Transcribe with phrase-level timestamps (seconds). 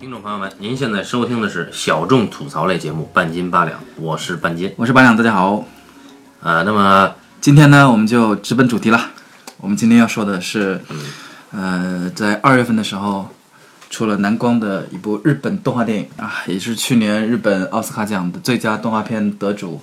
[0.00, 4.72] 听众朋友们，您现在收听的是小众吐槽类节目《半斤八两》，我是半斤。
[4.76, 5.64] 我是八两，大家好。
[6.42, 9.00] 呃，那么今天呢，我们就直奔主题了。
[9.58, 10.80] 我们今天要说的是，
[11.52, 13.28] 呃，在二月份的时候，
[13.88, 19.80] 出了蓝光的一部日本动画电影啊，也是去年日本奥斯卡奖的最佳动画片得主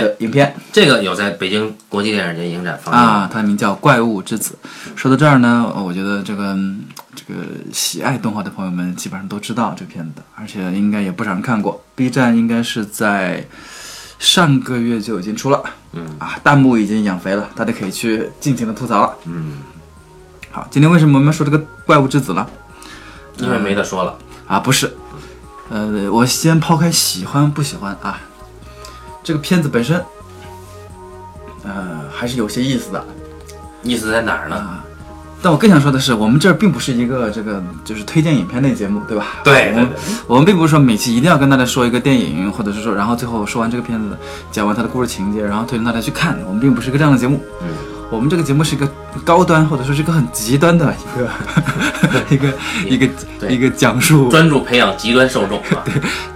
[0.00, 4.56] 的影片这个有在北京国际电影节影展放映啊，它的名叫《怪物之子》。
[4.96, 6.84] 说到这儿呢，呃我觉得这个嗯
[7.14, 7.40] 这个
[7.72, 11.82] 喜爱动画的朋友们基本上都知道这片子，而且应该也不少人看过。
[11.94, 13.46] B 站应该是在
[14.18, 15.62] 上个月就已经出了，
[15.92, 19.14] 嗯啊，弹幕已经养肥了，大家可以去尽情的吐槽了。
[19.24, 19.58] 嗯，
[20.50, 22.46] 好，今天为什么我们要说这个《怪物之子》呢？
[23.38, 24.14] 因为没得说了。
[24.46, 24.94] 啊，不是，
[25.70, 28.20] 呃，我先抛开喜欢不喜欢啊，
[29.22, 30.02] 这个片子本身，
[31.64, 33.04] 呃，还是有些意思的。
[33.82, 34.56] 意思在哪儿呢？
[34.56, 34.84] 啊。
[35.44, 39.26] 但我更想说的是，我们这儿并不是一个这个就是推荐影片类节目，对吧？
[39.44, 39.88] 我们对对对
[40.28, 44.16] 我们并不是说每期一定要跟大家说一个电影，或者是说，然后最后说完这个片子，
[44.52, 46.38] 讲完它的故事情节，然后推荐大家去看。
[46.46, 47.40] 我们并不是一个这样的节目。
[47.60, 47.68] 嗯，
[48.08, 48.88] 我们这个节目是一个
[49.24, 51.28] 高端，或者说是一个很极端的一个
[52.30, 52.54] 一个
[52.86, 55.82] 一个一个讲述专注培养极端受众，是吧？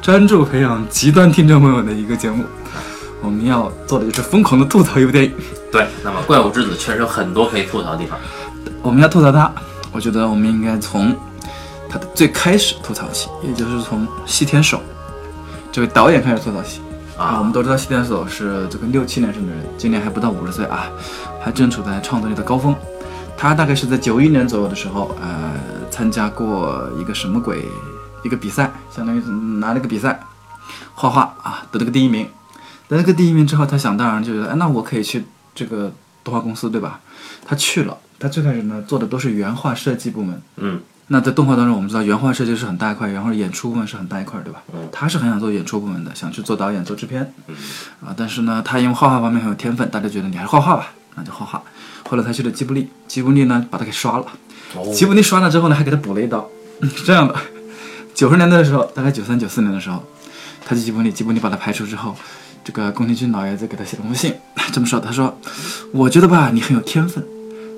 [0.03, 2.45] 专注培养极端听众朋友的一个节目。
[3.23, 5.33] 我们要做的就是疯狂的吐槽一部电影。
[5.73, 5.87] 对。
[6.05, 8.19] 那么《怪物之子》确实有很多可以吐槽的地方。
[8.83, 9.51] 我们要吐槽它，
[9.93, 11.15] 我觉得我们应该从
[11.89, 14.81] 它的最开始吐槽起，也就是从西田守
[15.73, 16.81] 这位导演开始吐槽起。
[17.17, 20.87] 啊，我啊们都知道西田守是这个六七年生的人，今年还不到五十岁啊，
[21.43, 22.77] 还正处在创作力的高峰。
[23.39, 25.53] 他大概是在九一年左右的时候，呃，
[25.91, 27.65] 参加过一个什么鬼
[28.23, 29.21] 一个比赛，相当于
[29.59, 30.21] 拿了个比赛，
[30.95, 32.29] 画画啊，得了个第一名。
[32.89, 35.93] 得了个第一名之后，他想当然就觉得，哎，那我可以去这个
[36.23, 37.01] 动画公司，对吧？
[37.45, 40.41] 他去了，他最开始呢做的都是原画设计部门。
[40.57, 44.61] 嗯那在动画当中，我们知道原画设计是很大一块，然后演出部门是很大一块，对吧？
[44.75, 47.33] 嗯他是很想做演出部门的，想去做导演、做制片。
[47.47, 47.55] 嗯
[48.05, 51.63] 啊，但是呢，他因为画画方面很有天分，大家觉得你还是画画吧，那就画画。
[52.09, 54.27] 后来他去了吉卜力，吉卜力呢把他给刷了。
[54.75, 56.49] 哦吉卜力刷了之后呢，还给他补了一刀。
[56.83, 57.35] 是这样的，
[58.13, 60.03] 九十年代的时候，大概九三九四年的时候，
[60.65, 62.17] 他去吉卜力，吉卜力把他排除之后，
[62.67, 64.35] 这个宫崎骏老爷子给他写了封信，
[64.75, 65.39] 这么说，他说
[65.95, 67.23] ：“我觉得吧，你很有天分，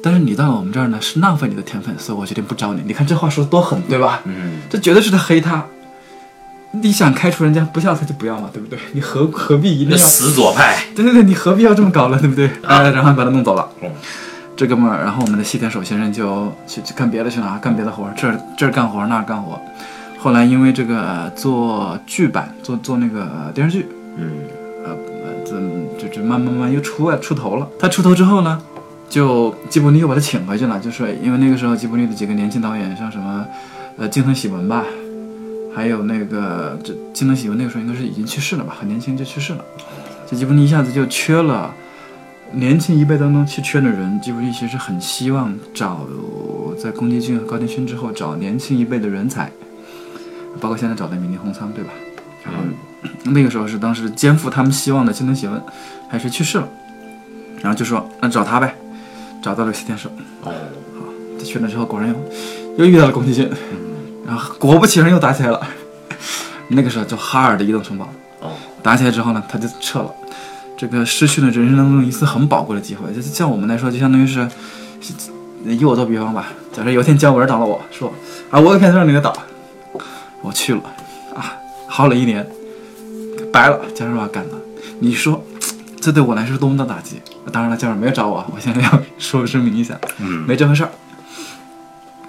[0.03, 2.81] 但是你到了我们这儿呢，是浪费你的天分，所以我决定不招你。
[2.87, 4.23] 你看这话说的多狠，对吧？
[4.25, 5.63] 嗯，这绝对是在黑他。
[6.71, 8.79] 你想开除人家，不要他就不要嘛，对不对？
[8.93, 9.99] 你何何必一定要？
[9.99, 10.79] 死左派。
[10.97, 12.51] 对对对，你何必要这么搞了，对不对？
[12.63, 13.69] 哎，然后把他弄走了。
[13.83, 13.91] 嗯
[14.57, 19.61] 这哥们儿，然后我们的西田守先生就去去干别的去了啊，干别的活儿，这儿这儿干活那儿干活。
[20.19, 24.33] 后来因为这个呃做剧版，做做那个呃电视剧，嗯
[25.99, 27.69] 就就慢慢慢又出来出头了。
[27.79, 28.63] 他出头之后呢，
[29.11, 33.45] 就吉卜力又把他请回去了，就说因为那个时候吉卜力的几个年轻导演，像什么
[33.97, 34.85] 呃金藤喜文吧，
[35.75, 39.65] 还有那个这金藤喜文那个时候应该是已经去世了吧，很年轻就去世了。
[40.31, 41.75] 这吉卜力一下子就缺了
[42.53, 46.07] 年轻一辈当中去缺的人，吉卜力其实很希望找
[46.81, 49.51] 在宫崎骏和高田勋之后找年轻一辈的人才，
[50.61, 51.91] 包括现在找的米林宏仓，对吧？
[52.45, 52.61] 然后
[53.25, 55.63] 那个时候是当时肩负他们希望的青藤喜文
[56.09, 56.69] 还是去世了，
[57.61, 58.75] 然后就说那找他呗，
[59.43, 60.09] 找到了西天守，
[60.43, 60.53] 哦，
[61.39, 63.51] 他去了之后果然又又遇到了宫崎骏，
[64.27, 65.61] 然后果不其然又打起来了。
[66.71, 68.09] 那个时候就哈尔的移动城堡，
[68.41, 68.51] 哦，
[68.83, 70.15] 打起来之后呢，他就撤了，
[70.77, 73.11] 这个失去了人生当中一次很宝贵的机会。
[73.15, 74.47] 就是像我们来说，就相当于是，
[75.65, 78.13] 以我做比方吧，假设有一天姜文找了我说
[78.51, 79.35] 啊，我有片子让你来导，
[80.43, 80.83] 我去了，
[81.35, 82.47] 啊，耗了一年，
[83.53, 84.55] 白了，姜文把我干的。
[85.01, 85.43] 你说
[86.01, 87.21] 这对我来说是多么的打击？
[87.53, 90.91] 当然了，姜文没有找我，我现在要 说声明一下，嗯没这回事儿。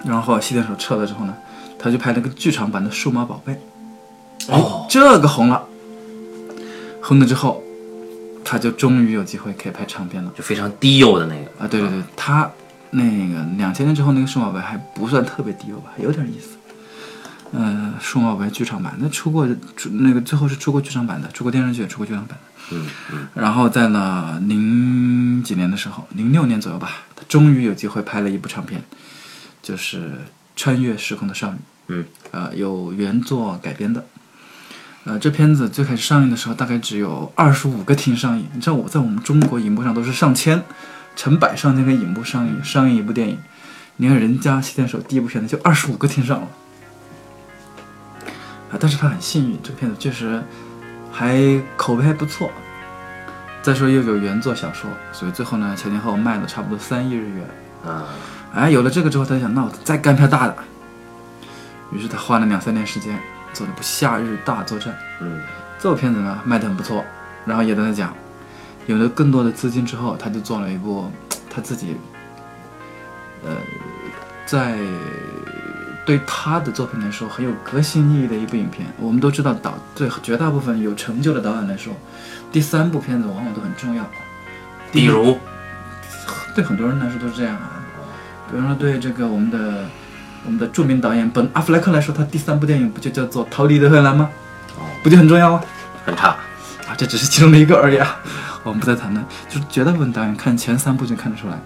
[0.04, 1.34] 然后西点手撤了之后呢，
[1.78, 3.52] 他就拍了个剧场版的《数码宝贝》，
[4.48, 5.62] 哎哦，这个红了，
[7.02, 7.62] 红了之后，
[8.42, 11.68] 他就终于有机会可以拍长片了就非常低幼的那个啊！
[11.68, 12.50] 对对对，他
[12.90, 16.56] 那个两千年之后那个数码宝贝还不算特别低幼吧，有点意思。
[17.52, 22.44] 呃，数码宝贝剧场版那出过出那个最后是出过剧场版的，出过电视剧，也出过剧场版的。
[22.72, 28.80] 嗯嗯然后在呢零几年的时候，零六年左右吧，他终于有机会拍了一部长片，
[29.60, 29.98] 就是
[30.54, 31.56] 《穿越时空的少女》。
[31.88, 34.04] 嗯，呃，有原作改编的。
[35.02, 38.46] 呃，这片子最开始上映的时候，大概只有二十五个厅上映。
[38.54, 40.62] 你知道我在我们中国荧幕上都是上千、
[41.16, 43.38] 成百上千个荧幕上映上映一部电影，
[43.96, 46.46] 你看人家西天手第一部片子就二十五个厅上了。
[48.70, 50.42] 啊，但是他很幸运，这个片子确实
[51.10, 52.50] 还口碑还不错。
[53.62, 57.46] 再说又有原作小说，所以最后呢前前后后卖了差不多三亿日元。
[57.84, 58.04] 啊，
[58.54, 60.56] 哎，有了这个之后，他就想，那我再干片大的。
[61.92, 63.18] 于是他花了两三年时间
[63.52, 64.94] 做了部《夏日大作战》。
[65.20, 65.42] 嗯，
[65.78, 67.04] 这部片子呢卖得很不错，
[67.44, 68.14] 然后也在那讲，
[68.86, 71.10] 有了更多的资金之后，他就做了一部
[71.50, 71.96] 他自己，
[73.44, 73.56] 呃，
[74.46, 74.78] 在
[76.06, 78.86] 对他的作品来说很有革新意义的一部影片。
[78.98, 81.92] 我们都知道导对绝大部分有成就的导演来说，
[82.50, 84.04] 第三部片子往往都很重要。
[84.90, 85.38] 比如
[86.54, 87.82] 对很多人来说都是这样啊。
[88.50, 89.84] 比方说对这个我们的
[90.44, 94.28] 我们的著名导演本阿弗莱克来说，他第三部电影不就叫做《逃离德黑兰》吗？
[94.78, 95.62] 哦，不就很重要吗？
[96.04, 96.28] 很差。
[96.28, 98.16] 啊，这只是其中的一个而已啊，
[98.64, 99.24] 我们不再谈论。
[99.48, 101.56] 就是绝大部分导演看前三部就看得出来，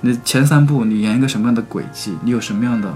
[0.00, 2.92] 你前三部你演一个什么样的轨迹，你有什么样的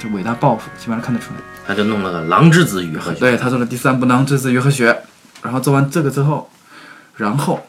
[0.00, 1.40] 就伟大抱负，基本上看得出来。
[1.66, 3.16] 他就弄了个《狼之子与和雪》。
[3.20, 4.90] 对他做了第三部《狼之子与和雪》，
[5.42, 6.50] 然后做完这个之后，
[7.16, 7.64] 然后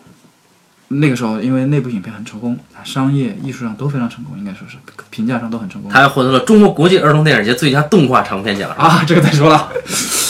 [0.88, 4.78] 那个时候因为那部影片很成功，商业艺术上都非常成功，应该说是
[5.10, 5.92] 评价上都很成功。
[5.92, 8.72] 他还获得了中国国际儿童电影节最佳动画长片奖。
[8.72, 9.70] 啊，这个再说了，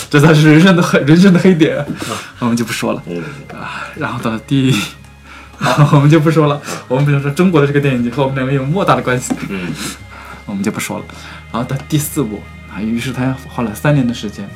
[0.09, 1.85] 这才是人生的黑人生的黑点，
[2.39, 3.01] 我们就不说了。
[3.05, 3.23] 嗯，
[3.53, 4.75] 啊，然后到了第，
[5.57, 6.59] 好，我们就不说了。
[6.87, 9.71] 我们比如说中国的这个电影节和我们两个有莫大的关系，嗯，
[10.45, 11.05] 我们就不说了。
[11.51, 12.41] 然后到第四部
[12.73, 14.47] 啊，于是他花了三年的时间，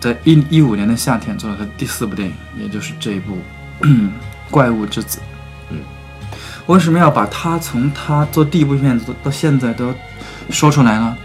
[0.00, 3.38] 在一一五年的夏天做了他第四部电影，也就是这一部
[4.50, 5.18] 《怪物之子》。
[5.70, 5.78] 嗯，
[6.66, 9.94] 为什么要把他从他做第一部片子到现在都
[10.50, 11.16] 说出来呢？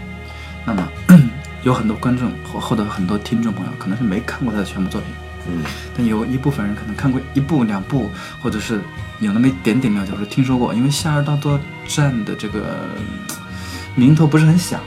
[0.66, 0.88] 那么
[1.64, 5.10] 有很多观众或或者很多听众朋友可能是没看过他的全部作品。
[5.48, 5.64] 嗯，
[5.96, 8.10] 但有一部分人可能看过一部、两部，
[8.40, 8.80] 或者是
[9.18, 10.72] 有那么一点点了解，或者听说过。
[10.72, 11.58] 因为《夏日大作
[11.88, 13.41] 战》的这个呃
[13.94, 14.80] 名头不是很响，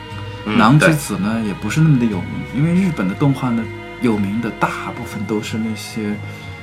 [0.46, 2.30] 嗯狼之子》呢也不是那么的有名。
[2.56, 3.64] 因为日本的动画呢，
[4.02, 6.16] 有名的大部分都是那些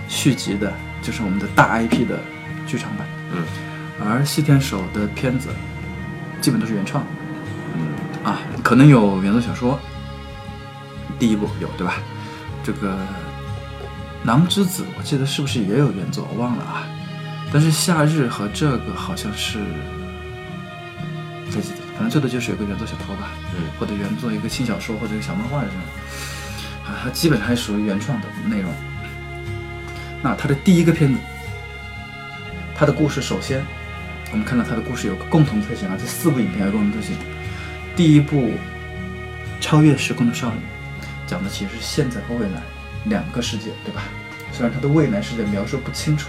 [0.09, 0.73] 续集的，
[1.03, 2.19] 就是我们的大 IP 的
[2.67, 3.07] 剧场版。
[3.35, 3.45] 嗯，
[4.05, 5.49] 而细田守的片子
[6.41, 7.05] 基本都是原创
[7.75, 9.79] 嗯，啊，可能有原作小说，
[11.19, 11.95] 第一部有对吧？
[12.65, 12.95] 这个
[14.25, 16.29] 《狼之子》，我记得是不是也有原作？
[16.33, 16.87] 我忘了啊。
[17.53, 19.59] 但是《夏日》和这个好像是，
[21.51, 25.77] 不记得，可能最多就是有个原作小说吧，嗯，或者原作一个轻小说或者一个小漫画这种，
[26.87, 28.73] 啊，它基本上还属于原创的内容。
[30.23, 31.19] 那它的第一个片子，
[32.75, 33.65] 它的故事首先，
[34.31, 37.17] 我们看到它的故事有个共同特性啊，这四部影片有共同特性。
[37.95, 38.49] 第一部
[39.61, 40.57] 《超越时空的少女》，
[41.27, 42.63] 讲的其实是现在和未来
[43.05, 44.03] 两个世界，对吧？
[44.53, 46.29] 虽然它的未来世界描述不清楚，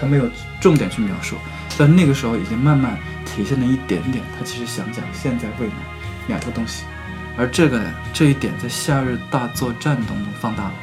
[0.00, 0.28] 它没有
[0.60, 1.36] 重点去描述，
[1.78, 5.72] 但那个时候已经慢慢体现了一点点，他其实想讲现在未来
[6.28, 6.84] 两个东西，
[7.36, 10.74] 而这个呢，这一点在《夏日大作战》当中放大了。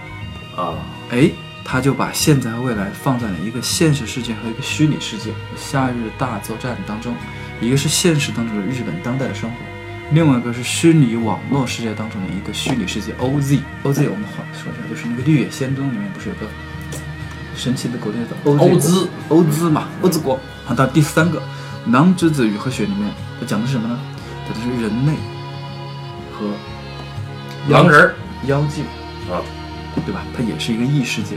[0.64, 0.74] 啊，
[1.12, 1.30] 哎，
[1.64, 7.16] 他就把现在和未来放在了一个现实世界和一个虚拟世界《夏日大作战》当中，
[7.62, 9.56] 一个是现实当中的日本当代的生活，
[10.12, 13.60] 另外一个是虚拟网络世界当中的一个虚拟世界 OZ。
[13.84, 16.48] OZ 我们话说一下，就是那个《绿野仙踪》里面不是有个
[17.58, 20.40] 神奇的国度叫做 OZ 欧兹，欧兹嘛，欧兹国。
[20.68, 21.40] 啊，到第三个
[21.92, 23.98] 《狼之子与和雪》里面，它讲的是什么呢？
[24.48, 25.14] 讲的是人类
[26.32, 26.48] 和
[27.70, 28.14] 狼人
[28.46, 28.84] 妖界
[29.32, 29.42] 啊，
[30.06, 30.22] 对吧？
[30.36, 31.36] 它也是一个异世界，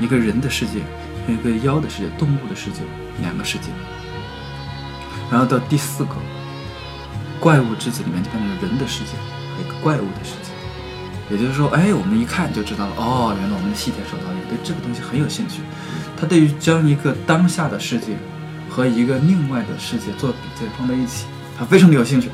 [0.00, 0.80] 一个人的世界，
[1.26, 2.80] 和一个妖的世界，动物的世界，
[3.20, 3.66] 两个世界。
[5.30, 6.14] 然后到第四个
[7.40, 9.10] 怪物之子里面就变成了人的世界
[9.56, 10.51] 和一个怪物的世界。
[11.32, 15.62] 也就是说，哎，我们一看就知道了，哦，原来我们的细田守导演对这个东西很有兴趣。
[16.20, 18.18] 他对于将一个当下的世界
[18.68, 21.24] 和一个另外的世界做比对放在一起，
[21.58, 22.28] 他非常的有兴趣。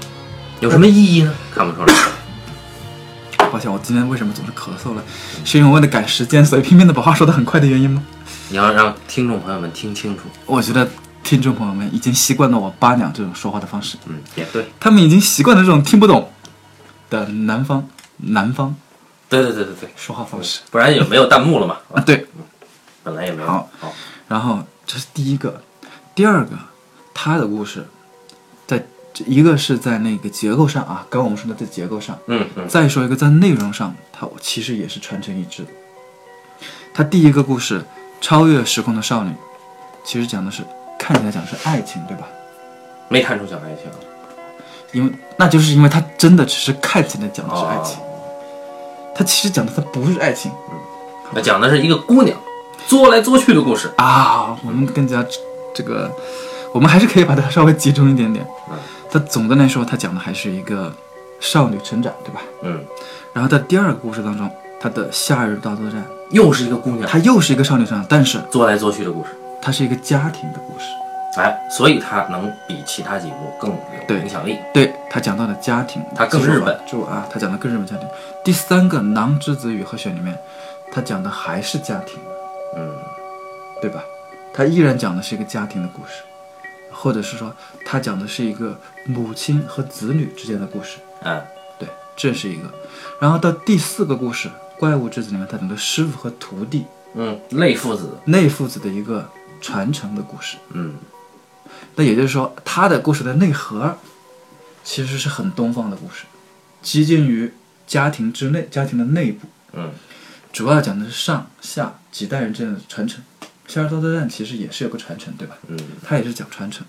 [0.61, 1.33] 有什么意义呢？
[1.55, 1.95] 看不出来。
[3.53, 5.03] 抱歉，我今天为什么总是咳嗽了？
[5.45, 8.03] 是因为为了赶时间，所以拼命的把话说得很快的原因吗？
[8.51, 10.25] 你要让听众朋友们听清楚。
[10.45, 10.89] 我觉得
[11.23, 16.31] 听众朋友们已经习惯了我八两这种说话的方式，嗯，也对，他们已经习惯了这种听不懂
[17.09, 17.89] 的南方
[18.19, 18.75] 南方
[19.29, 21.79] 对对对对对，说话方式不然也没有弹幕了嘛。
[21.93, 22.01] 啊。
[22.01, 22.27] 对，
[23.03, 23.49] 本来也没有。
[23.49, 23.93] 好好，
[24.27, 25.61] 然后这是第一个，
[26.15, 26.53] 第二个，
[27.13, 27.87] 他的故事，
[28.67, 28.83] 在
[29.27, 35.69] 一个是在那个结构上啊，刚刚我们说的在结构上，嗯嗯，再说一个在内容上，它其实也是传承一致的。
[36.95, 37.81] 他第一个故事
[38.21, 39.31] 《超越时空的少女》，
[40.05, 40.63] 其实讲的是
[40.99, 42.27] 看起来讲的是爱情，对吧？
[43.09, 43.85] 没看出讲爱情。
[44.93, 48.08] 因为那就是因为他真的只是看起来讲的是爱情，哦
[49.19, 50.49] 它其实讲的它不是爱情
[51.35, 52.39] 它讲的是一个姑娘
[52.87, 53.93] 作来作去的故事。
[53.97, 54.57] 啊。
[54.65, 55.25] 我们更加
[55.75, 56.09] 这个，
[56.73, 58.77] 我们还是可以把它稍微集中一点点嗯。
[59.11, 60.93] 它总的来说，它讲的还是一个
[61.41, 62.41] 少女成长，对吧？
[62.63, 62.81] 嗯，
[63.33, 64.49] 然后在第二个故事当中，
[64.81, 69.31] 它的夏日大作战，又是一个姑娘她又是一个少女成长，但是作来作去的故事。
[69.61, 70.87] 它是一个家庭的故事。
[71.39, 73.71] 哎，所以它能比其他几部更
[74.09, 74.59] 有影响力。
[74.75, 78.09] 对他讲到了家庭，它更日本就啊，他讲的更日本家庭。
[78.45, 80.37] 第三个《狼之子与和雪》里面，
[80.93, 82.19] 他讲的还是家庭，
[82.77, 82.93] 嗯，
[83.81, 84.03] 对吧？
[84.53, 86.23] 他依然讲的是一个家庭的故事，
[86.91, 87.55] 或者是说
[87.87, 88.77] 他讲的是一个
[89.07, 90.99] 母亲和子女之间的故事。
[91.23, 91.41] 嗯，
[91.79, 92.69] 对，这是一个。
[93.21, 94.49] 然后到第四个故事
[94.81, 99.25] 《怪物之子》里面，他讲的师傅和徒弟嗯，类父子，内父子的一个
[99.61, 100.57] 传承的故事。
[100.73, 100.95] 嗯，
[101.99, 103.99] 那也就是说，他的故事的内核
[104.85, 106.27] 其实是很东方的故事，
[106.81, 107.53] 接近于
[107.89, 109.91] 家庭之内、家庭的内部，嗯，
[110.53, 113.21] 主要讲的是上下几代人之间的传承。
[113.67, 115.57] 《夏尔大作战》其实也是有个传承，对吧？
[115.67, 116.87] 嗯，它也是讲传承。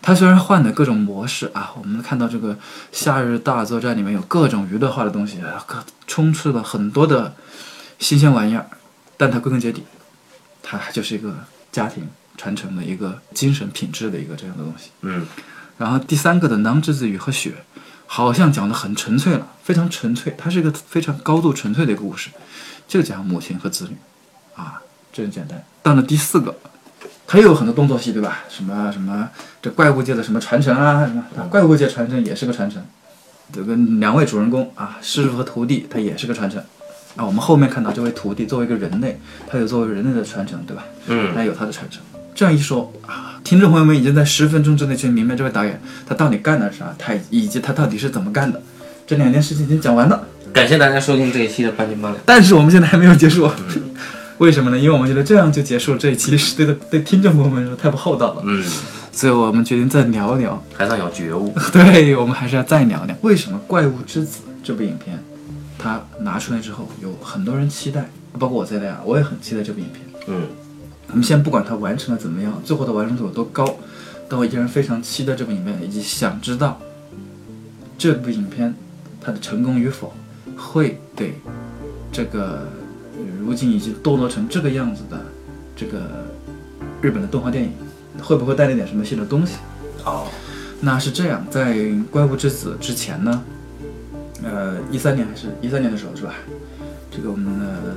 [0.00, 2.54] 它虽然换的各种模式啊，我们看到这个
[2.90, 7.34] 《夏日大作战》里面有各种娱乐化的东西，啊各充斥了很多的
[7.98, 8.66] 新鲜玩意儿，
[9.18, 9.84] 但它归根结底，
[10.62, 12.08] 它还就是一个家庭
[12.40, 14.88] 传承的一个精神品质的一个这样的东西。
[15.02, 15.26] 嗯，
[15.76, 17.50] 然后第三个的《囊之子雨和雪》，
[18.06, 22.30] 好像讲的很纯粹了，非常纯粹，它是一个非常高度纯粹的一个故事，
[22.88, 23.96] 就讲母亲和子女，
[24.54, 24.80] 啊，
[25.12, 25.62] 这很简单。
[25.82, 26.56] 到了第四个，
[27.26, 28.38] 它又有很多动作戏，对吧？
[28.48, 29.28] 什么什么
[29.60, 32.82] 这怪物界的什么传承啊，什么啊怪物界传承也是个传承。
[33.52, 36.58] 这个两位主人公啊，师傅和徒弟，他也是个传承。
[37.16, 40.84] 啊，我们后面看到这位徒弟作为一个人类，他有作为人类的传承，对吧？
[41.08, 42.00] 嗯，他有他的传承。
[42.34, 48.60] 这样一说啊，听众朋友们已经在十分钟之内就明白这位导演他到底干了啥，他以及他到底是怎么干的。
[49.06, 52.20] 这两件事情已经讲完了，感谢大家收听这一期的半斤八两。
[52.24, 53.50] 但是我们现在还没有结束。
[54.38, 54.78] 为什么呢？
[54.78, 58.64] 因为我们觉得这样就结束这一期是对的 对听众朋友们说太不厚道了，嗯，
[59.12, 60.62] 所以我们决定再聊聊。
[60.74, 61.52] 还算有觉悟。
[61.70, 65.22] 对，我们还是要再聊聊为什么《怪物之子》这部影片，
[65.78, 68.08] 它拿出来之后有很多人期待，
[68.38, 70.06] 包括我在内啊，我也很期待这部影片。
[70.28, 70.42] 嗯，
[71.10, 73.66] 我们先不管它完成的怎么样，最后的完成度有多高，
[74.28, 76.80] 但我依然非常期待这部影片，以及想知道
[77.98, 78.74] 这部影片
[79.20, 80.12] 它的成功与否，
[80.56, 81.34] 会给
[82.12, 82.68] 这个
[83.16, 85.20] 呃如今已经堕落成这个样子的
[85.74, 86.26] 这个
[87.02, 87.72] 日本的动画电影，
[88.22, 89.56] 会不会带来点什么新的东西？
[90.04, 90.28] 哦，
[90.80, 91.74] 那是这样，在
[92.04, 93.42] 《怪物之子》之前呢，
[94.44, 96.34] 呃，一三年还是一三年的时候是吧？
[97.10, 97.96] 这个我们呃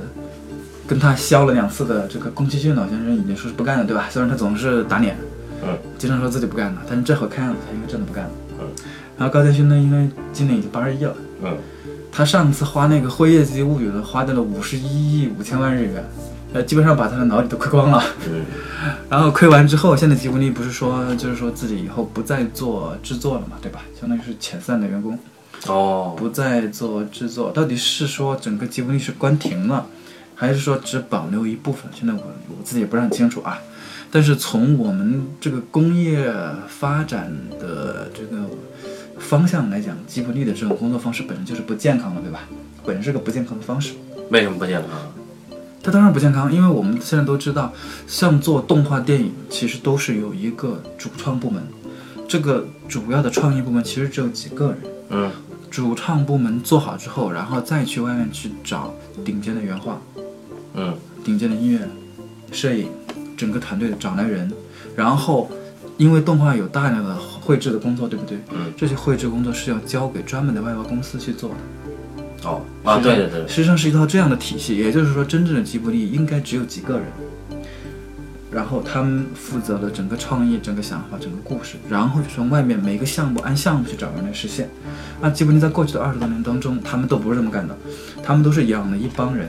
[0.94, 4.06] 跟他削了两次的这个宫崎骏老先生已经说是不干了，对吧？
[4.08, 5.16] 虽然他总是打脸，
[5.60, 8.30] 嗯，经常说自己不干了，但是这回看样子他应该真的不干了。
[8.60, 8.66] 嗯，
[9.18, 11.58] 然后高田勋呢，因为今年已经八十一了，嗯，
[12.12, 16.04] 他上次花那个《辉夜姬物语》呢，花掉了五十一亿五千万日元，
[16.52, 18.00] 呃，基本上把他的脑里都亏光了。
[18.30, 18.44] 嗯，
[19.10, 23.80] 然后亏完之后，现在吉卜力不是说，就是说自己以后不再做制作了嘛，对吧？
[23.98, 25.18] 相当于是遣散的员工，
[25.66, 27.50] 哦，不再做制作。
[27.50, 29.84] 到底是说整个吉卜力是关停了，
[30.44, 31.90] 还是说只保留一部分？
[31.94, 33.58] 现在我我自己也不是很清楚啊。
[34.10, 36.32] 但是从我们这个工业
[36.68, 38.48] 发展的这个
[39.18, 42.40] 方向来讲，吉卜力的这种工作方式本身就是不健康的，对吧？
[42.84, 43.94] 本身是个不健康的方式。
[44.30, 44.90] 为什么不健康？
[45.82, 47.72] 它当然不健康，因为我们现在都知道，
[48.06, 51.62] 像做动画电影，其实都是有一个主创部门，
[52.28, 54.78] 这个主要的创意部门其实只有几个人。
[55.10, 55.30] 嗯，
[55.70, 60.00] 主创部门做好之后，然后再去外面去找顶尖的原画、
[60.74, 61.80] 嗯，顶尖的音乐、
[62.52, 62.88] 摄影，
[63.36, 64.50] 整个团队找来人，
[64.96, 65.50] 然后
[65.96, 68.38] 因为动画有大量的绘制的工作，对不对？
[68.52, 71.56] 嗯，这些绘制工作是要交给专门的外包公司去做的。
[72.48, 77.06] 哦，啊，对对对，实际上是一套这样的体系，也就是说，真正的吉卜力应该只有几个人，
[78.50, 84.68] 然后他们负责了整个创意、整个想法、整个故事，然后就从外面每个项目按项目去找人来实现。
[85.22, 87.74] 那吉卜力在过去的二十多年当中，他们都不是这么干的，
[88.22, 89.48] 他们都是养了一帮人，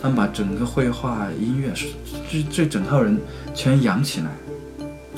[0.00, 1.72] 他们把整个绘画、音乐，
[2.30, 3.20] 这这整套人
[3.54, 4.30] 全养起来，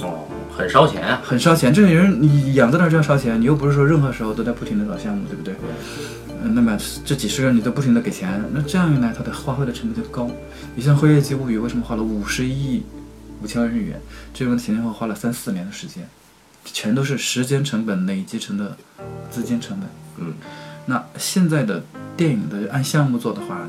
[0.03, 1.21] 哦，很烧钱啊。
[1.23, 1.73] 很烧钱。
[1.73, 5.55] 这些人你养在那儿就要烧钱，你又不是说任何时候都在不停的找项目，对不对？
[6.45, 10.29] 嗯那么这几十个人你都不停的给钱，那这样一来，他的花费的成本就高。
[10.75, 12.83] 你像《辉夜姬物语》为什么花了五十亿
[13.41, 14.01] 五千万日元？
[14.35, 16.05] 这个前前后后花了三四年的时间，
[16.65, 18.77] 全都是时间成本累积成的
[19.31, 19.89] 资金成本。
[20.19, 20.35] 嗯，
[20.87, 21.85] 那现在的
[22.17, 23.61] 电影的按项目做的话，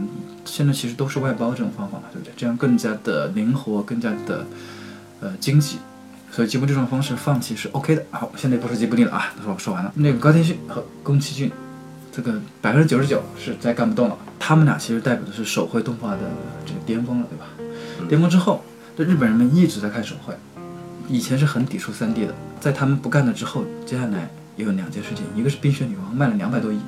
[0.45, 2.33] 现在其实都是外包这种方法嘛，对不对？
[2.35, 4.45] 这样更加的灵活，更加的
[5.21, 5.77] 呃经济。
[6.31, 8.03] 所以吉卜力这种方式放弃是 OK 的。
[8.09, 9.91] 好，现在不说吉卜力了啊，都说我说完了。
[9.95, 11.51] 那个高天勋和宫崎骏，
[12.11, 14.17] 这个百分之九十九是再干不动了。
[14.39, 16.21] 他们俩其实代表的是手绘动画的
[16.65, 17.45] 这个巅峰了，对吧？
[18.09, 18.63] 巅峰之后，
[18.97, 20.33] 这日本人们一直在看手绘，
[21.07, 26.79] 以前是很抵触 3D 的，在他们不干了之后，接下来也有两件事情，一个是《冰雪女王》卖了两百多亿，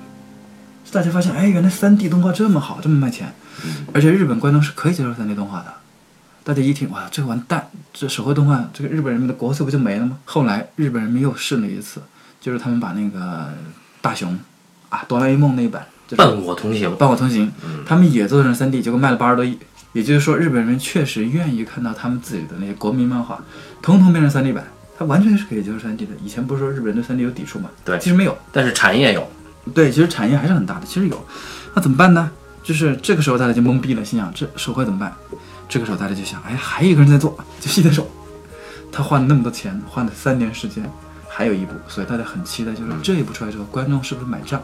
[0.92, 3.34] 大家发现，哎，原来 3D 动画这么好，这么卖钱，
[3.94, 5.74] 而且日本观众是可以接受 3D 动画的。
[6.44, 10.18] 大家一听，哇，这个完蛋，这手绘动画，这个日本人民的国粹不就没了吗？
[10.25, 12.01] 后来日本人民又试了一次，
[12.39, 13.50] 就是他们把那个
[14.01, 14.38] 大雄
[14.89, 16.96] 啊，哆啦 A 梦那一版，就是伴我同行。
[16.98, 17.51] 伴我同行，
[17.86, 19.58] 他们也做成3 D，结果卖了八十多亿。
[19.94, 23.42] 也就是说，日本人民确实愿意看到他们自己的那些国民漫画，
[23.82, 24.65] 统统变成 3D 版，
[25.00, 26.08] 它完全是可以接受 3D 的。
[26.24, 27.70] 以前不是说日本人对 3D 有抵触吗？
[27.84, 28.38] 对其实没有。
[28.51, 29.25] 但是产业有，
[29.74, 31.25] 对，其实产业还是很大的，其实有。
[31.74, 32.29] 那怎么办呢？
[32.63, 35.13] 就是这个时候大家就懵逼了，心想这手绘怎么办？
[35.67, 38.07] 这个时候大家就想，哎，还有一个人在做，就细田守，
[38.91, 40.89] 他花了那么多钱，花了三年时间，
[41.27, 44.62] 还有一部，所以大家很期待，就是这一部出来之后，观众是不是买账？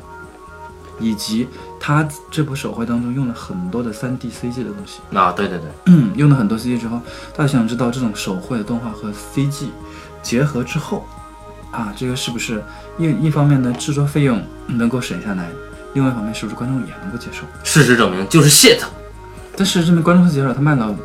[0.99, 1.47] 以及
[1.79, 7.01] 他这部手绘当中用了很多的 3D CG 的东西，啊，对对对，嗯，用了很多 CG 之后，
[7.35, 9.69] 大家想知道这种手绘的动画和 CG
[10.21, 11.03] 结合之后，
[11.71, 12.63] 啊，这个是不是
[12.97, 15.47] 一一方面呢制作费用能够省下来，
[15.93, 17.43] 另外一方面是不是观众也能够接受？
[17.63, 18.81] 事实证明就是 shit。
[19.55, 20.95] 但是证明观众会接受，他卖了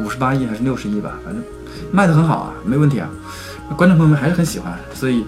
[0.00, 1.42] 五十八亿还是六十亿吧，反正
[1.90, 3.08] 卖的很好啊，没问题啊，
[3.76, 5.24] 观众朋友们还是很喜欢，所以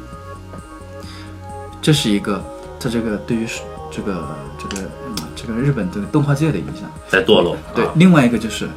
[1.81, 2.43] 这是一个
[2.79, 3.47] 他这个对于
[3.91, 6.91] 这个这个、嗯、这个日本这个动画界的影响。
[7.09, 7.57] 在堕落。
[7.75, 8.69] 对，啊另外一个就是，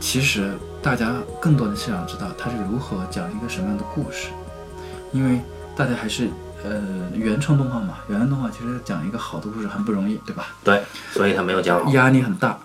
[0.00, 0.52] 其实
[0.82, 4.28] 大家更多的是想知道他是如何讲一个什么样的故事，
[5.12, 5.40] 因为
[5.76, 6.28] 大家还是
[6.64, 10.48] 呃原创动画嘛，原创动画其实讲一个好的故事很不容易，对吧？
[10.62, 11.90] 对，所以他没有讲好。
[11.92, 12.58] 压力很大，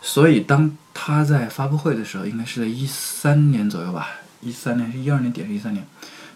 [0.00, 4.08] 所以当他在发布会的时候，应该是在一三年左右吧，
[4.40, 5.84] 一三年是一二年底还是一三年，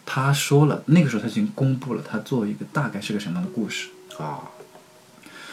[0.04, 3.88] 他说了，那个时候他已经公布了他做一个大概是个什么样的故事。
[4.18, 4.40] 啊，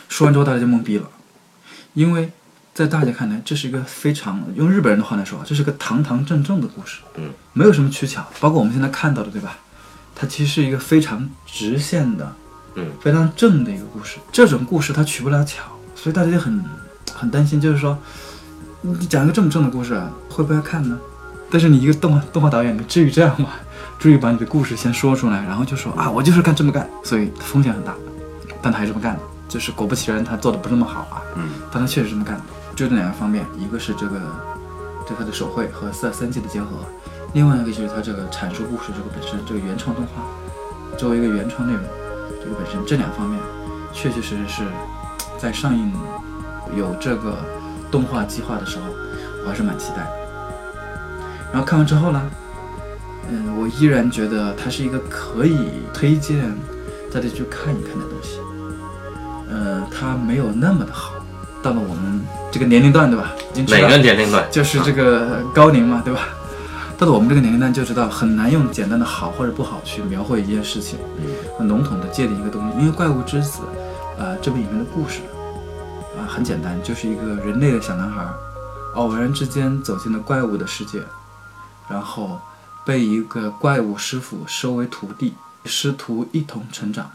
[0.10, 1.08] 说完之后，大家就懵逼了，
[1.94, 2.32] 因为
[2.74, 9.60] 在大家看来，这是一个非常用日本人的话来说啊，这是个堂堂正正的故事，嗯，没有什么取巧，包括我们现在看到的，对吧？
[10.16, 12.34] 它其实是一个非常直线的，
[12.76, 14.18] 嗯，非常正的一个故事。
[14.32, 16.64] 这种故事它取不了巧，所以大家就很
[17.14, 17.98] 很担心，就是说，
[18.82, 20.98] 你讲一个这么正的故事，啊会不会看呢？
[21.52, 23.50] 但是你一个动画动画导演，你至于这样吗？
[24.00, 27.94] 至于把你的故事先说出来，然后就说啊，我就是干这么干，所以风险很大，
[28.62, 29.22] 但他还是这么干的。
[29.48, 32.44] 就是果不其然，他做的不是那么好啊，嗯，但他确实这么干的。
[32.76, 34.20] 就这两个方面，一个是这个
[35.08, 36.80] 对他的手绘和三三 G 的结合，
[37.36, 40.24] 另外一个就是它这个阐述故事这个本身，这个原创动画
[40.98, 41.84] 作为一个原创内容，
[42.42, 43.38] 这个本身这两方面，
[43.92, 44.64] 确确实实是
[45.38, 45.92] 在上映
[46.78, 47.36] 有这个
[47.92, 48.86] 动画计划的时候，
[49.44, 50.10] 我还是蛮期待的。
[51.52, 52.22] 然后看完之后呢，
[53.30, 56.40] 嗯，我依然觉得它是一个可以推荐
[57.14, 58.40] 大家去看一看的东西。
[59.50, 61.16] 呃，它没有那么的好，
[61.62, 63.34] 到了我们这个年龄段，对吧？
[63.52, 64.46] 已经知道哪个年龄段？
[64.50, 66.30] 就是这个高龄嘛，对吧？
[66.98, 70.98] 到了我们这个年龄段就知道，很难用简单的好或者不好去描绘一件事情，
[71.58, 72.78] 很笼统的界定一个东西。
[72.80, 73.60] 因为《怪物之子》
[74.18, 75.20] 呃，这部影片的故事
[76.18, 78.26] 啊、很简单，就是一个人类的小男孩，
[78.94, 81.02] 偶然之间走进了怪物的世界，
[81.90, 82.40] 然后
[82.86, 85.34] 被一个怪物师傅收为徒弟，
[85.66, 87.12] 师徒一同成长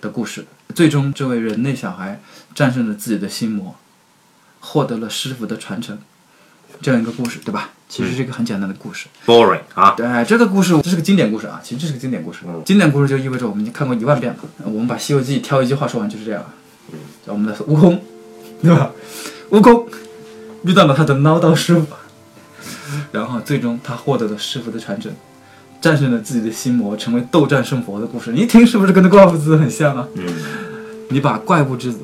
[0.00, 0.46] 的故事。
[0.74, 2.20] 最终，这位人类小孩
[2.56, 3.76] 战胜了自己的心魔，
[4.58, 6.00] 获得了师傅的传承，
[6.82, 7.70] 这样一个故事，对吧？
[7.88, 9.06] 其实是一个很简单的故事。
[9.24, 12.40] boring 啊，对，这个故事这是个经典故事啊，其实这是个经典故事。
[12.46, 14.38] 嗯经典故事就意味着我们已经看过一万遍了。
[14.64, 16.44] 我们把《西游记》挑一句话说完就是这样。
[17.24, 18.02] 叫我们的悟空，
[18.60, 18.90] 对吧？
[19.50, 19.86] 悟空
[20.64, 21.86] 遇到了他的唠叨师傅，
[23.12, 25.10] 然后最终他获得了师傅的传承，
[25.80, 28.32] 战胜了自己的心魔，成为斗战胜佛的故事。
[28.32, 30.06] 你一听是不是跟那怪物之子很像啊？
[30.16, 30.24] 嗯，
[31.08, 32.00] 你把怪物之子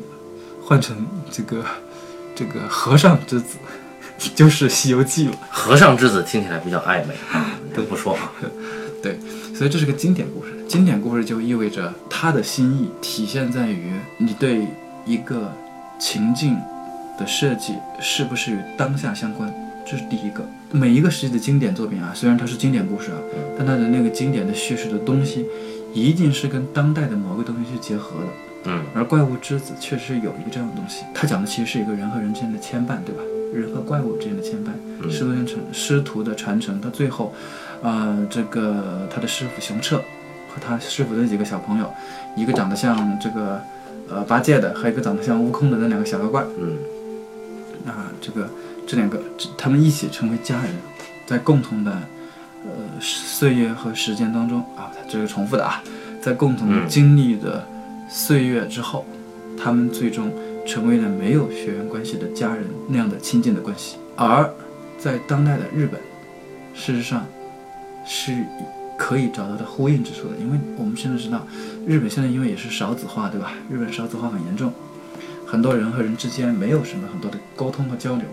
[0.63, 1.65] 换成这个
[2.35, 3.57] 这个和尚之子，
[4.35, 5.37] 就是《西游记》了。
[5.51, 8.33] 和尚之子听起来比较暧昧啊， 就不说啊。
[9.03, 9.17] 对，
[9.55, 10.53] 所以这是个经典故事。
[10.67, 14.67] 经典故事就意味着它的心意体现在于你对
[15.07, 15.53] 一个
[15.99, 16.57] 情境
[17.17, 19.53] 的设计是不是与当下相关，
[19.87, 20.45] 这是第一个。
[20.71, 23.19] 每一个时期的经典作品啊，虽然它是经典故事啊，
[23.57, 25.47] 但它的那个经典的叙事的东西，
[25.95, 28.27] 一定是跟当代的某个东西去结合的。
[28.65, 33.23] 嗯，而《怪物之子》确实有一个这样的东西，它讲的其实是一个人和人之间的牵绊，对吧？
[33.53, 37.35] 人和怪物之间的牵绊，师徒传承，师徒的传承，到最后，
[37.83, 39.99] 呃，这个他的师傅熊彻
[40.49, 41.91] 和他师傅的几个小朋友，
[42.37, 43.61] 一个长得像这个
[44.09, 46.77] 呃八戒的，还有一个长得像悟空的那两个小妖怪，嗯，
[47.87, 48.49] 啊，这个
[48.87, 49.21] 这两个
[49.57, 50.73] 他们一起成为家人，
[51.27, 51.93] 在共同的
[52.65, 55.83] 呃岁月和时间当中啊，这个重复的啊，
[56.21, 56.89] 在共同嗯。
[56.89, 57.65] 经历的
[58.09, 59.05] 岁月之后，
[59.57, 60.33] 他们最终
[60.69, 63.97] 成为了没有血缘关系的家人那样的亲近的关系。
[64.15, 64.49] 而
[64.99, 65.99] 在当代的日本，
[66.75, 67.27] 事实上
[68.05, 68.45] 是
[68.99, 71.47] 可以找到的呼应之处的，因为我们现在知道，
[71.87, 73.53] 日本现在因为也是少子化，对吧？
[73.71, 74.71] 日本少子化很严重，
[75.47, 78.27] 很多人和人之间没有什么很多的沟通和交流，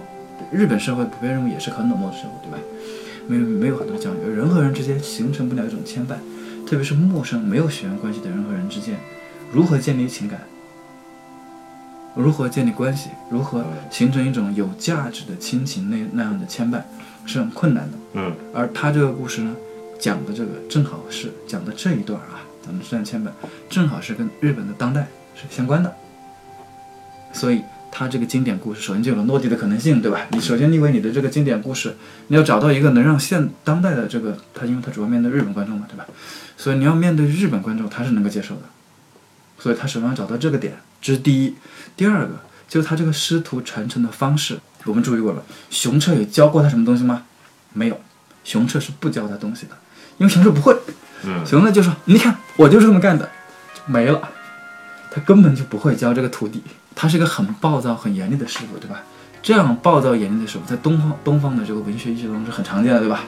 [0.51, 2.57] 日本社会普遍认为也是很冷漠的社会，对吧？
[3.27, 6.15] 没有没有很多交流，人和人之间形成不了一种牵绊，
[6.67, 8.97] 特别是陌生没有血缘关系的人和人之间，
[9.53, 10.41] 如何建立情感？
[12.15, 13.09] 如何建立关系？
[13.29, 16.81] 如何形成一种有价值的亲情那那样的牵绊，
[17.25, 17.97] 是很困难的。
[18.13, 19.53] 嗯而他这个故事呢，
[19.99, 23.27] 讲的这个正好是讲的这一段啊，讲的这段牵绊，
[23.69, 25.93] 正好是跟日本的当代是相关的。
[27.33, 30.25] 所以他这个经典故事，首先就有了落地的可能性，对吧？
[30.31, 31.93] 你首先因为你的这个经典故事，
[32.27, 36.05] 你要找到一个能让现当代的这个他，因为他主要面对日本观众嘛，对吧？
[36.55, 38.61] 所以你要面对日本观众，他是能够接受的。
[39.59, 41.53] 所以他首先要找到这个点，这是第一。
[41.95, 42.31] 第二个
[42.67, 45.43] 就是他这个师徒传承的方式，我们注意过了。
[45.69, 47.21] 熊彻有教过他什么东西吗？
[47.73, 48.01] 没有，
[48.43, 49.77] 熊彻是不教他东西的，
[50.17, 50.75] 因为熊彻不会。
[51.23, 53.29] 嗯熊彻就说：“你看，我就是这么干的，
[53.75, 54.29] 就没了。”
[55.13, 56.63] 他根本就不会教这个徒弟，
[56.95, 59.03] 他是一个很暴躁、很严厉的师傅，对吧？
[59.43, 63.25] 这样暴躁严厉的师傅，在东方东方的这个文学艺术当中是很常见的，对吧？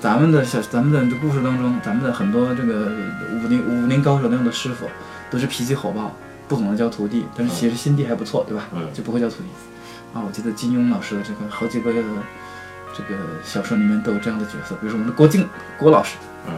[0.00, 2.92] 咱们的小咱们的这故事当中，咱们的很多这个
[3.42, 4.86] 武林武林高手那样的师傅，
[5.28, 6.14] 都是脾气火爆，
[6.48, 8.64] 不懂得教徒弟，但是其实心地还不错，对吧？
[8.74, 9.48] 嗯就不会教徒弟。
[10.14, 12.00] 啊，我记得金庸老师的这个好几个这
[13.02, 15.46] 个小说里面都有这样的角色，比如说我们的郭靖
[15.78, 16.16] 郭老师，
[16.48, 16.54] 嗯，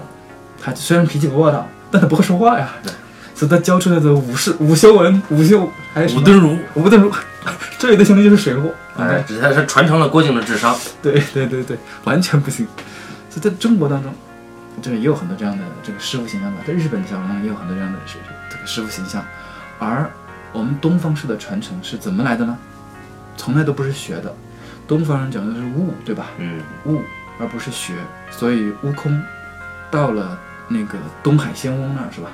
[0.63, 2.93] 他虽然脾气不暴躁，但他不会说话呀， 对，
[3.35, 7.11] 所以他教出来的武士武修文武修还有什么吴敦儒，武敦儒，
[7.81, 10.77] 这里的兄弟就是水货，哎，只是传承了郭靖的智商。
[11.03, 12.65] 对对对对，完全不行。
[13.29, 14.13] 所以在中国当中，
[14.81, 18.19] 这也有很多这样的这个师傅形象吧，在日本的小说当中也有很多这样的师
[18.51, 19.25] 这个师傅形象。
[19.79, 20.11] 而
[20.53, 22.57] 我们东方式的传承是怎么来的呢？
[23.37, 24.35] 从来都不是学的，
[24.87, 26.27] 东方人讲的是悟，对吧？
[26.39, 27.01] 嗯悟
[27.39, 27.95] 而不是学，
[28.31, 29.23] 所以悟空
[29.91, 30.39] 到了
[30.69, 32.31] 那个东海仙翁那儿是吧？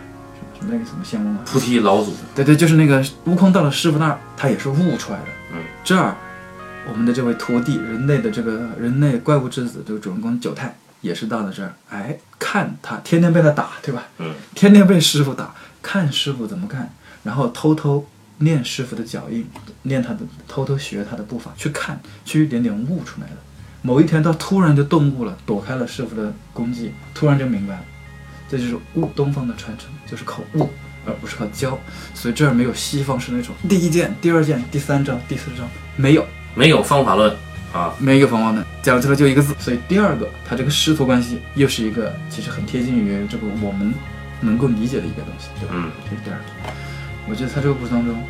[0.59, 1.41] 什么那个什么仙翁啊？
[1.45, 5.27] 菩提老祖，对对，就是那个悟空到了师傅那儿，他也是悟出来的。
[5.53, 6.17] 嗯，这儿
[6.89, 14.05] 我们的这位徒弟，人类的这个人类怪物之子这个主人公九太也是到了这儿，哎，看他天天被他打，对吧？
[14.19, 16.91] 嗯天天被师傅打，看师傅怎么干，
[17.25, 18.07] 然后偷偷
[18.39, 19.45] 练师傅的脚印，
[19.83, 23.37] 练他的，偷偷学他的步伐，去看，去一点点悟出来的。
[23.83, 27.85] 某一天，他突然就顿悟了，躲开了师傅的攻击，突然就明白了，
[28.49, 30.71] 这就是悟东方的传承，就是靠悟，
[31.05, 31.79] 而不是靠教。
[32.15, 37.35] 所以这儿没有西方是那种第一件、第二件、第三章、第四章，没有，没有方法论
[37.73, 37.95] 啊。
[37.99, 39.55] 没有方法论，讲出来就一个字。
[39.59, 43.93] 所以第二个，它这个师徒关系又是一个其实很贴近于这个我们
[44.41, 45.75] 能够理解的一个东西，对吧？
[45.77, 46.45] 嗯这是第二个。
[47.29, 48.23] 我觉得他这个故事当中，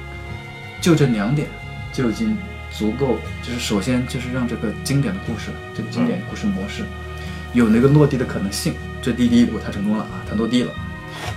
[0.80, 1.48] 就这两点
[1.92, 2.36] 就已经
[2.70, 6.84] 足够，就是首先就是让这个经典的故事，这个经典故事模式
[7.52, 8.74] 有那个落地的可能性。
[9.02, 10.72] 这第一步他成功了啊，他落地了。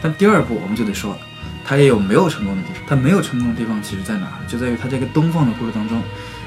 [0.02, 1.20] 但第二步我们就得说了，
[1.66, 2.84] 他也有没有成功的地方。
[2.88, 4.40] 他没有成功的地方其实在哪？
[4.48, 6.02] 就在于他这个东方的故事当中，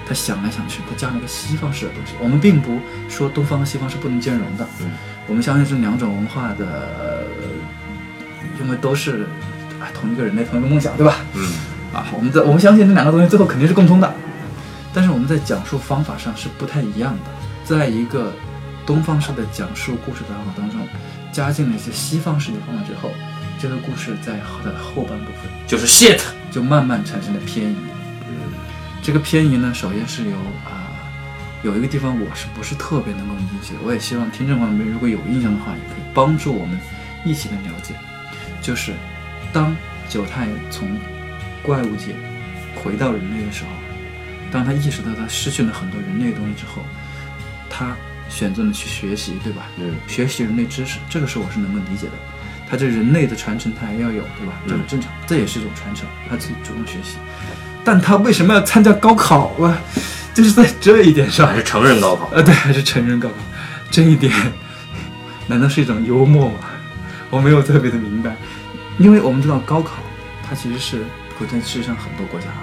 [0.07, 2.14] 他想来想去，他加了一个西方式的东西。
[2.20, 4.66] 我们并不说东方和西方是不能兼容的，
[5.27, 7.27] 我们相信是两种文化的，
[8.61, 9.27] 因为都是
[9.81, 11.16] 啊同一个人类同一个梦想，对吧？
[11.35, 11.53] 嗯
[11.93, 14.14] 啊，我们在我们相信这两个东西最后肯定是共通的，
[14.95, 17.31] 但是我们在讲述方法上是不太一样的。
[17.64, 18.33] 在一个
[18.87, 20.81] 东方式的讲述故事的方法当中，
[21.33, 23.11] 加进了一些西方式的方法之后，
[23.59, 26.21] 这个故事在它的后半部分就是 shit。
[26.51, 27.77] 就慢慢产生了偏移。
[28.27, 28.35] 嗯
[29.01, 30.90] 这个偏移呢，首先是由啊、
[31.62, 36.77] 有一个地方我是不是特别能够理解，我也希望听众朋友们如果有印象的话，也可以帮助我们
[37.25, 37.95] 一起来了解，
[38.61, 38.93] 就是
[39.52, 39.76] 当
[40.08, 40.98] 九太从
[41.62, 42.14] 怪物界
[42.74, 43.70] 回到人类的时候，
[44.50, 46.82] 当他意识到他失去了很多人类的东西之后，
[47.68, 47.96] 他
[48.28, 49.66] 选择了去学习，对吧？
[49.78, 52.12] 嗯学习人类知识，这个是我是能够理解的。
[52.68, 54.52] 他这人类的传承他还要有，对吧？
[54.66, 57.16] 这很正常，这也是一种传承，他自己主动学习。
[57.84, 59.76] 但他为什么要参加高考啊？
[60.32, 62.28] 就是在这一点上还，是成人高考。
[62.32, 63.34] 呃，对，还是成人高考，
[63.90, 64.32] 这一点
[65.48, 66.58] 难道是一种幽默吗？
[67.30, 68.36] 我没有特别的明白，
[69.00, 70.02] 因为我们知道高考，
[70.46, 71.02] 它其实是
[71.38, 72.60] 国在世界上很多国家啊，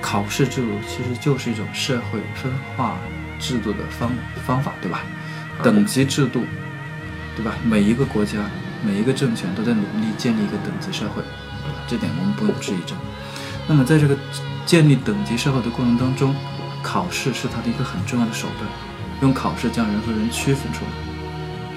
[0.00, 2.98] 考试制度其实就是一种社会分化
[3.38, 4.10] 制度的方
[4.44, 5.02] 方法，对吧？
[5.62, 6.42] 等级制度，
[7.36, 7.54] 对吧？
[7.64, 8.40] 每一个国家、
[8.84, 11.22] 每一个政权都在努力建立一个等级社会，
[11.86, 12.96] 这点我们不用质疑这。
[13.68, 14.18] 那么在这个
[14.66, 16.34] 建立等级社会的过程当中，
[16.82, 18.68] 考试是它的一个很重要的手段，
[19.20, 20.90] 用考试将人和人区分出来。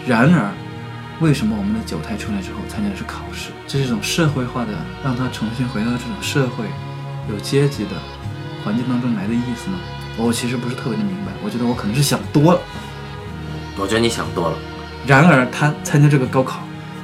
[0.08, 0.52] 然而，
[1.22, 3.52] 为什么我们的九太出来之后参加的是考试？
[3.68, 4.74] 这是一种社会化的，
[5.04, 6.66] 让他重新回到这种社会
[7.30, 7.92] 有阶级的
[8.64, 9.78] 环境当中来的意思呢？
[10.18, 12.60] 我其实不是特别的明白，我觉得我可能是想多了。
[13.78, 14.58] 我觉得你想多了。
[15.06, 16.60] 然而他参加这个高考，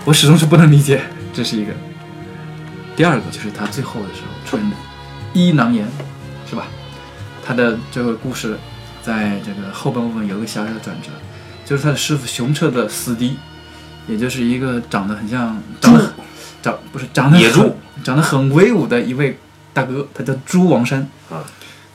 [0.06, 1.02] 我始终是不能理解，
[1.34, 1.74] 这是一个。
[2.96, 4.76] 第二个就是他最后的时候出现的
[5.34, 5.88] 伊囊炎，
[6.50, 6.68] 是吧？
[7.46, 8.58] 他的这个故事
[9.02, 11.10] 在这个后半部分有一个小小的转折，
[11.66, 13.38] 就是他的师傅熊彻的死敌，
[14.12, 16.14] 也就是一个长得很像长得
[16.62, 19.40] 长不是长得野猪长得很威武的一位
[19.72, 21.42] 大哥，他叫猪王山啊。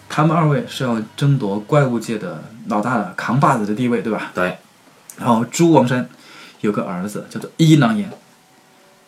[0.08, 4.30] 他们二位是要争夺怪物界的老大的扛把子的地位，对吧？
[4.34, 4.56] 对，
[5.18, 6.08] 然后猪王山
[6.62, 8.10] 有个儿子叫做伊囊炎，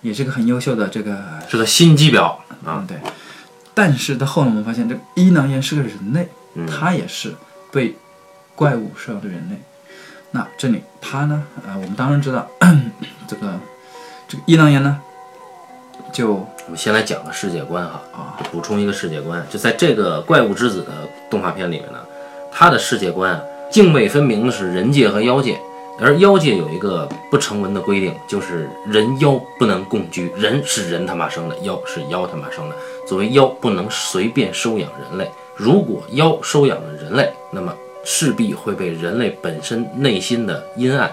[0.03, 2.99] 也是个很优秀的这个是个心机婊啊嗯，对。
[3.73, 7.33] 但是到后来我们发现，这个伊囊炎是个人类，嗯他也是
[7.73, 7.97] 被
[8.55, 9.63] 怪物收养的人类。
[10.31, 11.43] 那这里他呢？
[11.67, 12.47] 呃，我们当然知道，
[13.27, 13.59] 这个
[14.29, 15.01] 这个伊囊炎呢，
[16.13, 20.93] 就我们先来讲个世界观哈，啊补充一个世界观，就在这个《怪物之子》的
[21.31, 21.99] 动画片里面呢，
[22.53, 25.59] 它的世界观啊，泾渭分明的是人界和妖界，
[25.99, 32.77] 而妖界有一个不成文的规定，就是人妖不能共居，人是人他妈生的，妖是妖他妈生的。
[33.07, 35.31] 作为妖，不能随便收养人类。
[35.57, 37.75] 如果妖收养了人类，那么
[38.11, 41.13] 势必会被人类本身内心的阴暗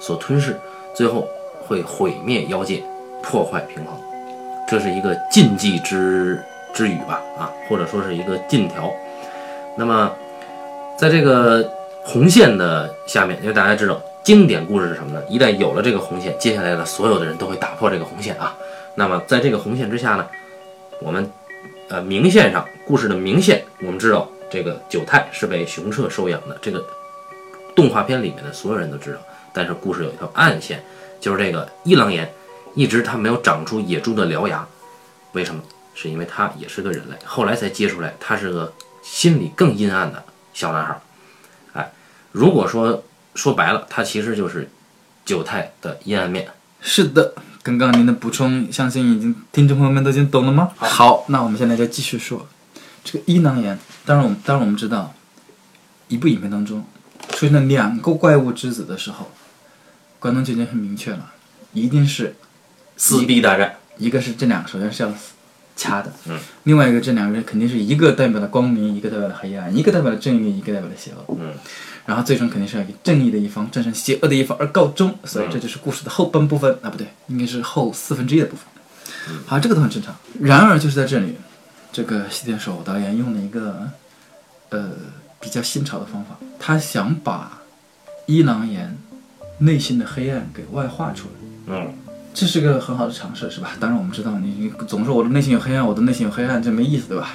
[0.00, 0.58] 所吞噬，
[0.94, 1.28] 最后
[1.66, 2.82] 会毁灭妖界，
[3.22, 3.94] 破坏平衡。
[4.66, 8.90] 这是一个禁忌之之语吧，啊，或者说是一个禁条。
[9.76, 10.10] 那么，
[10.96, 11.70] 在这个
[12.02, 15.22] 红线的下面，因为大家知道经典故事是什么呢？
[15.28, 18.56] 一旦有了这个红线，接下来的所有的人都会打破这个红线啊。
[18.94, 20.26] 那么，在这个红线之下呢，
[21.02, 21.30] 我们
[21.90, 26.84] 呃明线上故事的明线，我们知道这个九太是被熊彻收养的，这个
[27.74, 29.18] 动画片里面的所有人都知道。
[29.52, 30.82] 但是故事有一条暗线，
[31.20, 32.32] 就是这个一郎岩
[32.74, 34.66] 一直他没有长出野猪的獠牙，
[35.32, 35.62] 为什么？
[35.92, 40.22] 是因为他也是个人类，后来才揭出来他是个心里更阴暗的
[40.54, 41.00] 小男孩儿。
[41.74, 41.92] 哎，
[42.32, 43.02] 如果说
[43.34, 44.70] 说白了，他其实就是
[45.26, 46.48] 九太的阴暗面。
[46.80, 47.34] 是的。
[47.62, 50.70] 刚刚您的补充，相信已经听众朋友们都已经懂了吗？
[50.76, 52.46] 好，那我们现在就继续说
[53.04, 53.78] 这个伊囊炎。
[54.04, 55.14] 当然，我们当然我们知道，
[56.08, 56.84] 一部影片当中
[57.30, 59.30] 出现了两个怪物之子的时候，
[60.18, 61.32] 观众就已经很明确了，
[61.72, 62.34] 一定是
[62.96, 65.12] 撕逼大战，一个是这两个首先是要
[65.76, 71.54] 掐的，嗯，另外一个这两个人肯定是一个代表了光明，一个代表了黑暗，一个代表了正义，一个代表了邪恶，嗯，
[72.06, 78.64] 然后最终肯定是要以正义的一方战胜邪恶的一方而告终，所以这就是故事的后半部分、啊，不对，应该是后四分之一的部分。
[79.46, 80.14] 好，这个都很正常。
[80.40, 81.36] 然而就是在这里，
[81.92, 83.88] 这个西田守导演用了一个
[84.70, 84.90] 呃
[85.40, 87.58] 比较新潮的方法，他想把
[88.26, 88.96] 伊囊炎
[89.58, 91.74] 内心的黑暗给外化出来。
[91.74, 91.92] 嗯，
[92.32, 93.70] 这是个很好的尝试，是吧？
[93.78, 97.30] 当然我们知道，你你总说我的内心有黑暗，我的内心有黑暗，这没意思，对吧？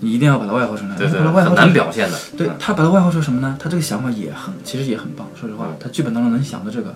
[0.00, 0.96] 你一定要把它外化出来。
[0.96, 2.18] 对对，把它外化很出来难表现的。
[2.36, 3.56] 对嗯他把它外化出什么呢？
[3.60, 5.28] 他这个想法也很，其实也很棒。
[5.38, 6.94] 说实话，他剧本当中能想到这个，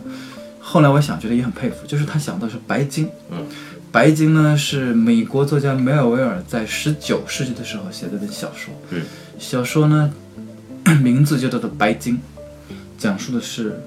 [0.61, 3.09] 后来我想觉得也很佩服，就是他想到是白鲸。
[3.31, 3.47] 嗯，
[3.93, 8.75] 白鲸呢是美国作家梅尔维尔在十九世纪的时候写的本小说。
[8.91, 9.03] 嗯，
[9.39, 10.13] 小说呢
[11.03, 12.15] 名字就叫做《白鲸》，
[12.99, 13.81] 讲述的是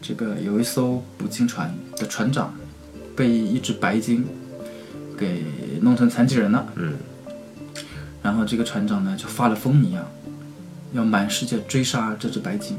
[0.00, 2.54] 这个有一艘捕鲸船的船长
[3.14, 4.24] 被一只白鲸
[5.18, 5.44] 给
[5.80, 6.66] 弄成残疾人了。
[6.76, 6.94] 嗯
[8.22, 10.04] 然后这个船长呢就发了疯一样，
[10.92, 12.78] 要满世界追杀这只白鲸，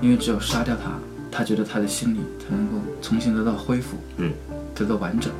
[0.00, 0.92] 因为只有杀掉它，
[1.30, 4.32] 他觉得他的心理才能够重新得到恢复，嗯，
[4.74, 5.30] 得到完整。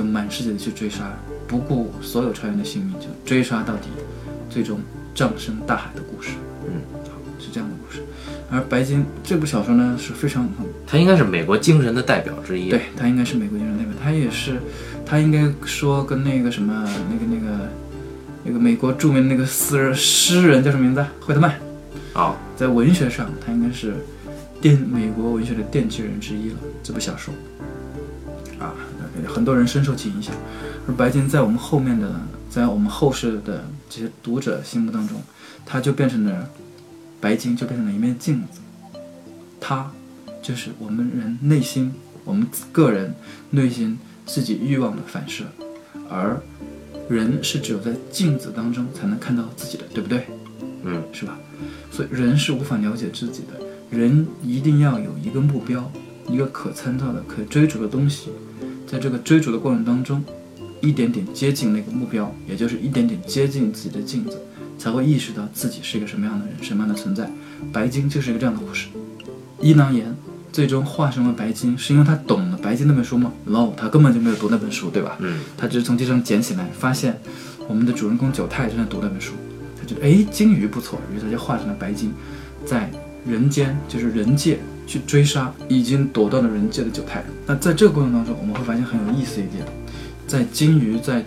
[0.00, 1.12] 就满世界的去追杀，
[1.46, 3.88] 不顾所有船员的性命，就追杀到底，
[4.48, 4.80] 最终
[5.14, 6.30] 葬身大海的故事。
[6.64, 8.02] 嗯，好是这样的故事。
[8.50, 12.70] 而白鲸这部小说呢是非常很他应该是美国精神的代表之一。
[12.70, 14.58] 对，他应该是美国精神代表，他也是，
[15.04, 17.68] 他应该说跟那个什么，那个那个
[18.42, 21.12] 那个美国著名那个诗人诗人叫什么名字啊？
[21.20, 21.54] 惠特曼，
[22.14, 23.92] 啊，在文学上，他应该是
[24.62, 26.56] 奠美国文学的奠基人之一了。
[26.82, 27.69] 这部小说啊，
[29.26, 30.34] 很多人深受其影响。
[30.86, 35.20] 而白金在我们后面的，在我们后世的这些读者心目当中，
[35.64, 36.48] 它就变成了
[37.20, 38.60] 白金，就变成了一面镜子。
[39.60, 39.90] 它
[40.42, 41.92] 就是我们人内心，
[42.24, 43.14] 我们个人
[43.50, 45.44] 内心自己欲望的反射，
[46.08, 46.40] 而
[47.08, 50.26] 人是只有在镜子当中才能看到自己的，对不对？
[50.82, 51.38] 嗯，是吧？
[51.92, 55.92] 所以人是无法了解自己的，人一定要有一个目标，
[56.26, 58.30] 一个可参照的、可追逐的东西，
[58.90, 60.20] 在这个追逐的过程当中，
[60.80, 64.36] 一点点接近那个目标，也就是一点点接近自己的镜子，
[64.76, 67.30] 才会意识到自己是一个什么样的人，什么样的存在。
[67.72, 68.88] 白鲸就是一个这样的故事。
[69.60, 70.12] 伊囊炎
[70.52, 75.16] 最终化身为白鲸，是因为他懂了白鲸那本书吗？no，他根本就没有读那本书，对吧？
[75.20, 77.16] 嗯他只是从地上捡起来，发现
[77.68, 79.34] 我们的主人公九太正在读那本书，
[79.78, 82.12] 他觉得哎鲸鱼不错，于是他就化成了白鲸，
[82.66, 82.90] 在
[83.24, 84.58] 人间就是人界
[84.90, 87.22] 去追杀已经躲到了人界的九太。
[87.46, 89.64] 那在这个过程当中，我们会发现很有意思一点，
[90.26, 91.24] 在鲸鱼在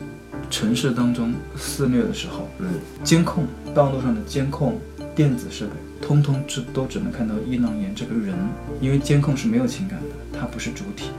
[0.49, 2.67] 城市当中肆虐的时候，嗯
[3.05, 4.77] 监控道路上的监控、
[5.15, 5.71] 电子设备，
[6.05, 8.35] 通通只都只能看到伊朗岩这个人，
[8.81, 11.11] 因为监控是没有情感的，他不是主体，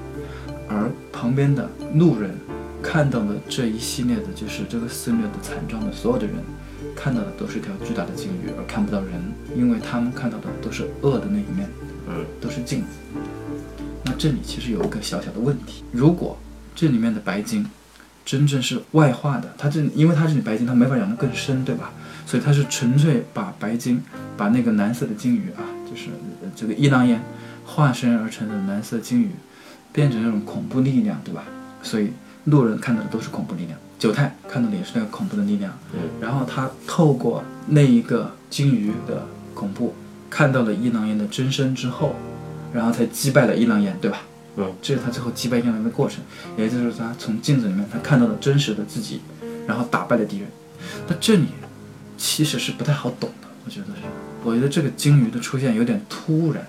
[0.69, 2.31] 而旁边的路人
[2.83, 6.37] 看到的这一系列的，就是这个肆虐的惨状的所有的人，
[6.95, 9.13] 看到的都是一条巨大的鲸鱼，而看不到人，
[9.57, 11.67] 因为他们看到的都是恶的那一面，
[12.09, 12.87] 嗯，都是镜子。
[14.05, 16.37] 那这里其实有一个小小的问题，如果
[16.75, 17.67] 这里面的白鲸
[18.25, 21.93] 真正是外化的，它这因为它这里白鲸它没法养得更深，对吧？
[22.27, 24.03] 所以它是纯粹把白鲸，
[24.37, 26.09] 把那个蓝色的鲸鱼啊，就是
[26.57, 27.23] 这个伊朗烟
[27.67, 29.31] 化身而成的蓝色鲸鱼，
[29.93, 31.45] 变成那种恐怖力量，对吧？
[31.83, 32.11] 所以
[32.45, 35.73] 路人看到的都是恐怖力量，九太看到的也是那个恐怖的力量。
[35.93, 39.95] 嗯然后他透过那一个鲸鱼的恐怖，
[40.35, 42.17] 看到了伊朗岩的真身之后，
[42.73, 44.23] 然后才击败了伊朗岩，对吧？
[44.57, 46.25] 嗯，这是他最后击败伊朗岩的过程，
[46.57, 49.21] 也就是他从镜子里面他看到了真实的自己，
[49.65, 50.49] 然后打败了敌人。
[51.07, 51.47] 那这里
[52.19, 54.03] 其实是不太好懂的，我觉得是，
[54.43, 56.67] 我觉得这个鲸鱼的出现有点突然，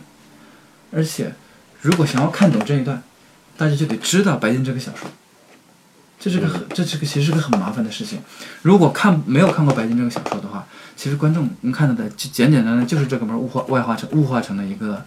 [0.91, 1.33] 而且
[1.81, 3.01] 如果想要看懂这一段，
[3.57, 5.09] 大家就得知道白金这个小说。
[6.19, 8.19] 这是个很，这是个其实是个很麻烦的事情。
[8.61, 15.01] 如果看没有看过白鲸这个小说的话，其实观众能看到的就简简单单就是这哥们儿物化外化成物化成了一个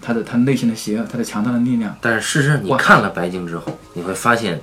[0.00, 1.96] 他的他内心的邪恶，他的强大的力量。
[2.00, 4.60] 但是事实上，你看了白鲸之后，你会发现，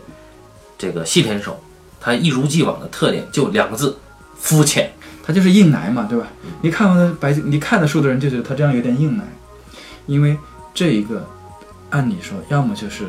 [0.77, 1.61] 这个细田守
[1.99, 3.97] 他一如既往的特点就两个字：
[4.37, 4.91] 肤浅。
[5.23, 6.25] 他就是硬来嘛，对吧？
[6.63, 9.23] 你看完了白鲸，你看的书的人就觉得他这样有点硬来，
[10.07, 10.35] 因为
[10.73, 11.29] 这一个，
[11.91, 13.05] 按理说，要么就是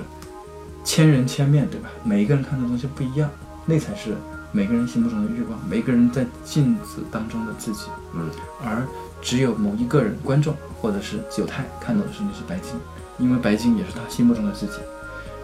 [0.84, 1.88] 千人千面对吧？
[2.04, 3.30] 每一个人看的东西不一样，
[3.64, 4.16] 那才是
[4.50, 7.86] 每个人心目中的欲望，每个人在镜子当中的自己。
[8.14, 8.28] 嗯，
[8.64, 8.84] 而
[9.20, 12.72] 只有某一个人，观众或者是九太看到的是那是白金，
[13.18, 14.74] 因为白金也是他心目中的自己，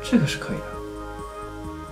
[0.03, 0.65] 这个是可以的。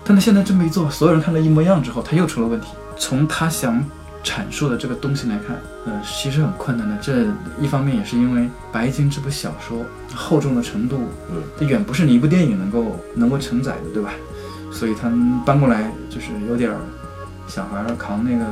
[0.05, 2.69] 但他现在这么一做，所有人看到一模一样之后，他又出了问题。
[2.99, 3.85] 从他想
[4.27, 6.99] 阐述的这个东西来看，呃，其实很困难的。
[7.01, 7.27] 这
[7.61, 8.41] 一方面也是因为
[8.73, 10.99] 《白鲸》这部小说厚重的程度，
[11.31, 14.11] 嗯，这远不是你一部电影能够能够承载的，对吧？
[14.73, 16.81] 所以他们搬过来就是有点儿
[17.47, 18.45] 小孩儿扛那个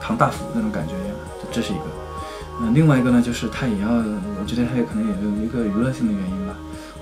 [0.00, 1.84] 扛大斧那种感觉一样，这这是一个。
[2.60, 6.54] 嗯、另外一个呢，就是他也要，我觉得他也可能也有一个娱乐性的原因吧，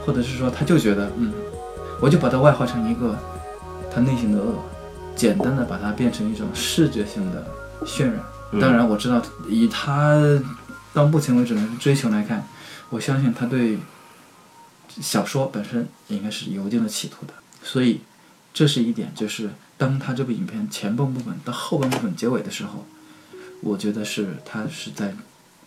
[0.04, 1.32] 或者是说他就觉得，嗯，
[1.98, 3.16] 我就把它外化成一个
[3.92, 4.54] 他内心的恶，
[5.16, 7.44] 简单的把它变成一种视觉性的
[7.84, 8.16] 渲染。
[8.52, 10.18] 嗯当然，我知道以他
[10.94, 12.46] 到目前为止的追求来看，
[12.88, 13.78] 我相信他对
[15.02, 17.34] 小说本身应该是有一定的企图的。
[17.62, 18.00] 所以，
[18.54, 22.86] 这是一点，就是当他这部影片前半部分到后半部分结尾的时候，
[23.60, 25.14] 我觉得是他是在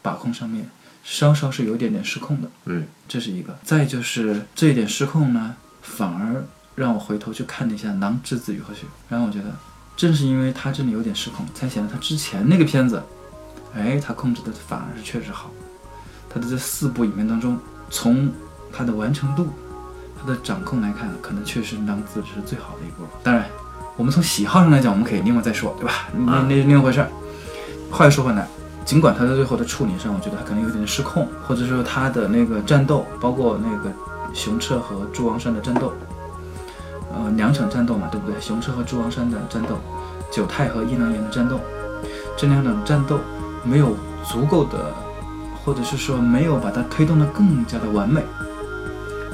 [0.01, 0.67] 把控上面
[1.03, 2.49] 稍稍是有一点点失控的。
[2.65, 3.55] 嗯，这是一个。
[3.63, 6.43] 再就是这一点失控呢，反而
[6.73, 9.55] 让我回头去看了一下《狼之子与河雪》，然后我觉得，
[9.95, 13.01] 正是因为他这里有点失控，才显得他之前那个片子，
[13.75, 15.51] 哎，他控制的反而是确实好。
[16.29, 17.57] 他的这四部影片当中，
[17.89, 18.31] 从
[18.71, 19.49] 他的完成度、
[20.19, 23.05] 他的掌控来看，可能确实《狼子》是最好的一部。
[23.21, 23.45] 当然，
[23.97, 26.07] 我们从喜好上来讲，我们可以另外再说，对吧？
[26.13, 27.09] 那那另一回事儿。
[27.91, 28.47] 话又说回来，
[28.85, 33.91] 尽管他在最后的处理上，我觉得他可能有点失控，或者说他的那个战斗，包括那个
[34.33, 35.93] 熊彻和诸王山的战斗，
[37.13, 38.39] 呃，两场战斗嘛，对不对？
[38.39, 39.77] 熊彻和猪王山的战斗，
[40.31, 41.59] 九太和伊朗岩的战斗，
[42.37, 43.19] 这两场战斗
[43.63, 44.93] 没有足够的，
[45.63, 48.23] 或者是说没有把它推动的更加的完美，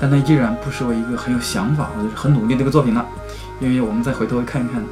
[0.01, 3.05] 但它依然不失为一个很有想法或者是很努力的一个作品了。
[3.59, 4.83] 因为我们再回头看一看，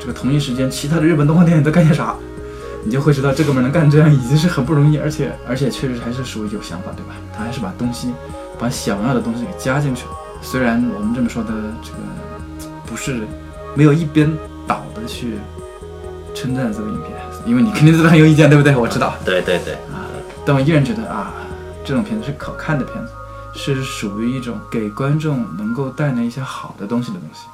[0.00, 2.14] 这个同一时间其他的日本动画电影都干些啥，
[2.84, 7.14] 你就会知道这哥们儿能干这样已经是很不容易，而且 而且确实还是属于有想法，对吧？
[7.36, 8.12] 他还是把东西，
[8.58, 10.10] 把想要的东西给加进去了。
[10.40, 11.50] 虽然我们这么说的
[11.82, 11.98] 这个
[12.92, 13.26] 不是
[13.74, 14.30] 没有一边
[14.68, 15.38] 倒的去
[16.34, 17.10] 称赞这部影片，
[17.46, 18.76] 因为你肯定对他很有意见，对不对？
[18.76, 20.04] 我知道，对对对，啊
[20.44, 21.32] 但我依然觉得啊，
[21.82, 23.12] 这种片子是可看的片子，
[23.54, 27.46] 是属于一种给观众能够带来一些好的东西的东西。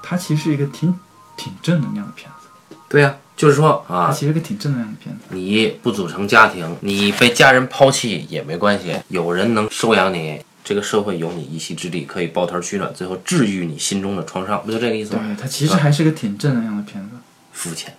[0.00, 0.94] 它其实是一个挺
[1.36, 5.24] 挺正能量的片子，对呀、就是说啊它啊，其实个挺正能量的片子。
[5.30, 15.22] 你不组成家庭，你被家人抛弃也没关系，有人能收养你，这个社会有你一席之地，可以抱团取暖，最后治愈你心中的创伤，不就这个意思吗？
[15.24, 17.16] 对，它其实还是个挺正能量的片子。
[17.54, 17.94] 肤浅。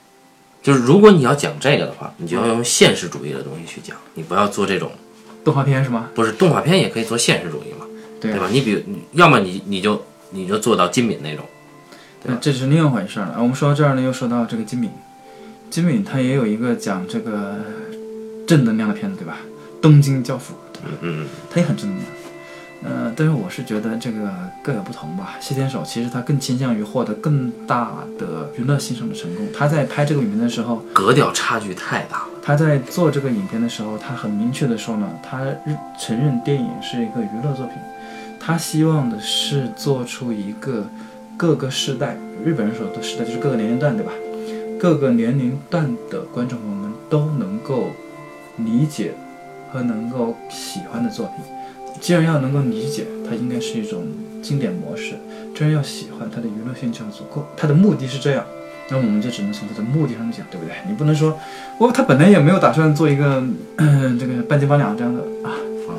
[0.61, 4.91] 就是如果你要讲这个的话，你就要用现实主义的东西去讲，你不要做这种，
[5.43, 6.11] 动画片是吗？
[6.13, 7.87] 不是动画片也可以做现实主义嘛，
[8.21, 8.47] 对对吧？
[8.51, 11.43] 你比如，你要么你你就你就做到金敏那种，
[12.25, 13.37] 那这是另一回事儿了。
[13.39, 14.91] 我们说到这儿呢，又说到这个金敏，
[15.71, 17.55] 金敏他也有一个讲这个
[18.45, 19.37] 正能量的片子，对吧？
[19.81, 20.89] 东京教父，对吧？
[21.01, 22.18] 嗯，他也很正能量。
[22.83, 25.35] 呃，但是我是觉得这个各有不同吧。
[25.39, 29.45] 西天守其实他更倾向于获得更大的娱乐性上的成功。
[29.53, 32.27] 他在拍这个影片的时候，格调差距太大了。
[32.41, 37.75] 他他在做这个影片的时候，他很明确的说呢，他日承认电影是一个娱乐作品，
[38.39, 40.83] 他希望的是做出一个
[41.37, 44.11] 各个世代，日本人说的时代就是各个年龄段，对吧？
[44.79, 47.91] 各个年龄段的观众朋友们都能够
[48.57, 49.13] 理解
[49.71, 51.45] 和能够喜欢的作品。
[51.99, 54.05] 既然要能够理解，它应该是一种
[54.41, 55.15] 经典模式；
[55.55, 57.45] 既然要喜欢，它的娱乐性就要足够。
[57.57, 58.43] 它的目的是这样，
[58.89, 60.73] 那我们就只能从它的目的上讲，对不对？
[60.87, 61.37] 你不能说，
[61.77, 63.43] 哦，他本来也没有打算做一个、
[63.75, 65.51] 呃、 这个半斤八两这样的啊，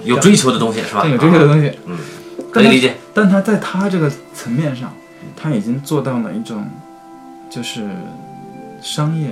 [0.05, 1.07] 有追求的东西是吧？
[1.07, 1.73] 有追求的东西。
[1.87, 1.97] 嗯，
[2.51, 2.95] 可以理解。
[3.13, 4.93] 但他在他这个层面上，
[5.37, 6.65] 他已经做到了一种，
[7.51, 7.83] 就是
[8.81, 9.31] 商业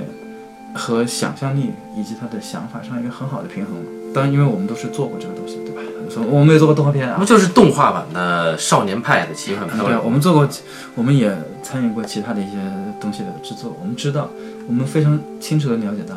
[0.75, 3.98] 和想象力以及他的想法上一个很好的平衡了。
[4.15, 5.83] 当然，因为我们都是做过这个东西，对吧？
[6.11, 10.49] 所以我们也做过动画片啊不，就是动画版的《少年派的奇幻漂对我们做过，
[10.95, 12.57] 我们也参与过其他的一些
[12.99, 13.77] 东西的制作。
[13.81, 14.31] 我们知道，
[14.67, 16.17] 我们非常清楚的了解到，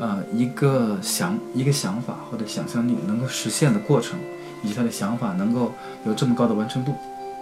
[0.00, 4.18] 呃，一个想一个想法或者想象力能够实现的过程，
[4.62, 5.72] 以及他的想法能够
[6.06, 6.94] 有这么高的完成度，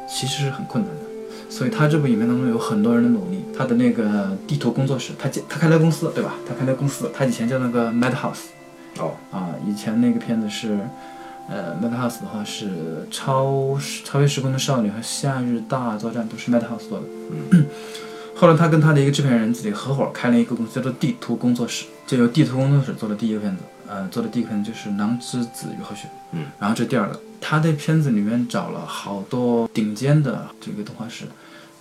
[0.09, 1.03] 其实是很困难的。
[1.49, 6.35] 所以他这部影片当中有很多人的努力，他的那个地图工作室，他他开了公司，对吧？
[6.49, 8.56] 他开了公司，他以前叫那个 Madhouse。
[8.99, 10.79] 哦，啊，以前那个片子是，
[11.49, 17.07] 呃，Madhouse 的话是超超越时空的少女和夏日大作战都是 Madhouse 做的。
[17.53, 17.67] 嗯
[18.39, 23.63] 后来他跟他的一个制片人自己合伙开了一个公司，叫做地图工作室，就由地图工作室做的第一个片子。
[23.89, 31.25] 呃，做的第一个片子就是《狼之子与和雪》，嗯，然后这第二个，他在片子里面找了好多顶尖的这个动画师，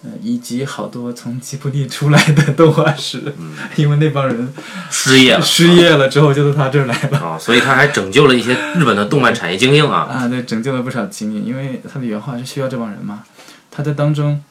[0.05, 4.53] 呃，以及好多从吉卜力出来的动画师，嗯， 因为那帮人
[4.91, 7.17] 失业了失业了之后就到他这儿来了。
[7.17, 10.01] 啊，所以他还拯救了一些日本的动漫产业精英啊。
[10.01, 13.23] 啊，对，拯救了不少精英，因为他的原画是需要这帮人嘛。
[13.71, 14.41] 他在当中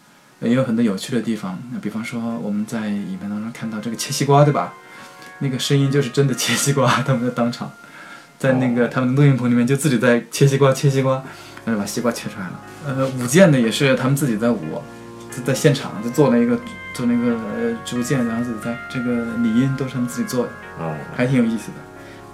[0.41, 4.75] 呃也有很多有趣的地方，那比方说我们在影片当中看到这个切西瓜，对吧？
[5.41, 7.71] 那个声音就是真的切西瓜，他们在当场，
[8.39, 11.23] 在那个他们的录音棚里面就自己在切西瓜，切西瓜，
[11.65, 12.61] 然后把西瓜切出来了。
[12.87, 14.81] 呃，舞剑的也是他们自己在舞，
[15.35, 16.59] 在在现场就做了一个
[16.93, 20.53] 做那个呃竹剑，然后自己在这个理音都是他们自己做的。
[20.79, 21.75] 哦，还挺有意思的。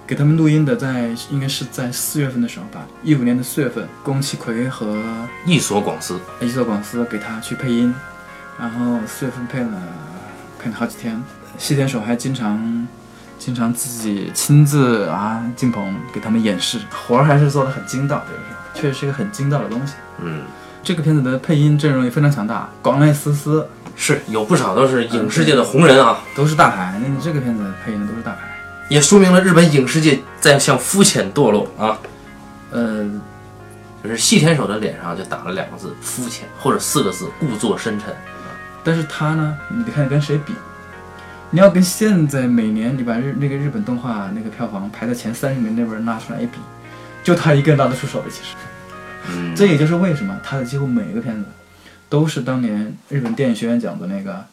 [0.06, 5.00] 给他们录音的在应该是在四月份的时候吧，一五年的四月份，宫崎葵和
[5.46, 7.94] 一所广司，一所广司给他去配音，
[8.58, 9.70] 然后四月份配了
[10.58, 11.22] 配了好几天。
[11.58, 12.88] 西田守还经常
[13.38, 19.94] 经常自己亲自啊进棚给他们演示，活儿还是做的很精到，就是说确实是一个很精到的东西。
[20.20, 20.42] 嗯，
[20.82, 28.38] 这个片子的配音阵容也非常强大，广濑丝丝是有不少都是影视界的红人啊，都是大牌，那这个片子配音的都是大牌。
[28.88, 31.98] 也说明了日本影视界在向肤浅堕落啊。
[32.70, 33.08] 呃，
[34.02, 38.14] 就是细田守的脸上就打了两个字“肤浅”或者四个字“故作深沉
[38.82, 40.54] 但是他呢，你得看跟谁比。
[41.50, 46.58] 你要跟现在每年你把日那个日本动画那个票房排在前三十名那边拉出来一比，
[47.22, 48.30] 就他一个人拿得出手的。
[48.30, 48.54] 其实，”。
[49.30, 51.44] 嗯，这也就是为什么他的几乎每一个片子
[52.08, 54.44] 都是当年日本电影学院奖的那个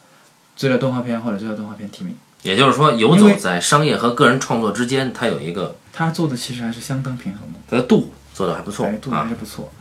[0.56, 2.16] 最佳动画片或者最佳动画片提名。
[2.44, 7.60] 也就是说，游走在商业和个人创作之间，他有一个他做的其实还是相当平衡的。
[7.70, 9.36] 他的度做的还不错态度还啊是。
[9.36, 9.72] 不错。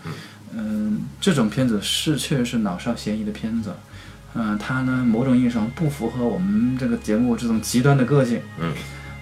[0.55, 3.75] 嗯，这种片子是确实是老少咸宜的片子。
[4.35, 8.41] 嗯，它呢某种意义上不符合我们这个节目这种极端的个性。
[8.59, 8.73] 嗯。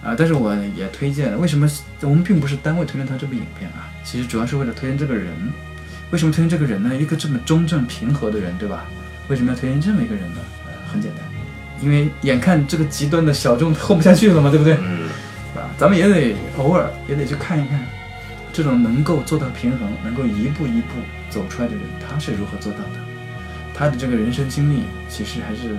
[0.01, 1.37] 啊，但是我也推荐。
[1.39, 1.69] 为什么
[2.01, 3.91] 我们并不是单位推荐他这部影片啊？
[4.03, 5.33] 其实主要是为了推荐这个人。
[6.15, 6.95] 为什么推荐这个人呢？
[6.95, 8.85] 一个这么中正平和的人，对吧？
[9.27, 10.39] 为什么要推荐这么一个人呢？
[10.65, 11.21] 呃，很简单，
[11.81, 14.75] 因为眼看这个极端的小众混不下去了嘛，对不对？
[14.75, 15.09] 嗯，
[15.51, 15.69] 是吧？
[15.77, 17.85] 咱们也得偶尔也得去看一看，
[18.53, 20.95] 这种能够做到平衡，能够一步一步
[21.29, 23.01] 走出来的人，他是如何做到的？
[23.73, 25.75] 他的这个人生经历其实还是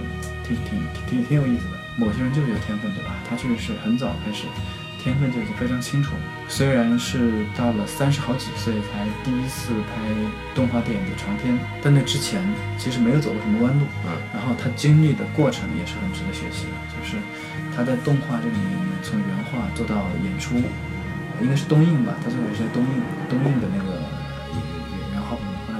[0.46, 0.78] 挺挺
[1.08, 1.78] 挺挺有意思的。
[1.96, 3.16] 某些人就是有天分，对吧？
[3.26, 4.44] 他确实是很早开始，
[5.06, 6.20] 天分就已经非常清楚了。
[6.48, 10.02] 虽然是到了三十好几岁才第一次拍
[10.52, 12.42] 动画电影的长片，但那之前
[12.76, 13.86] 其实没有走过什么弯路。
[14.04, 17.14] 嗯，然后他经历的过程也是很值得学习的，就是
[17.70, 22.90] 他在动画这个领域里面从原画做到演出，呃应该是东映吧，他最后是在东映
[23.30, 23.95] 东映的那个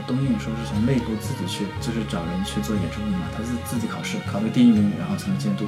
[0.06, 5.66] 东映说是从内部自己去，就是找人去做演出的嘛，他是自己考试考个第一名，然后才能监督。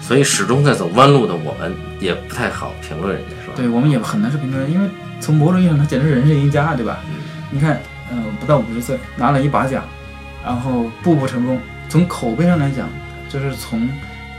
[0.00, 3.52] 所以始终在走弯路的我们也不太好评论人家，是吧？
[3.56, 4.88] 对我们也很难是评论人，因为
[5.20, 6.98] 从某种意义上他简直是人生赢家，对吧？
[7.08, 7.14] 嗯
[7.50, 7.80] 你看，
[8.10, 9.84] 嗯、不到五十岁拿了一把奖，
[10.44, 11.60] 然后步步成功。
[11.88, 12.88] 从口碑上来讲，
[13.28, 13.88] 就是从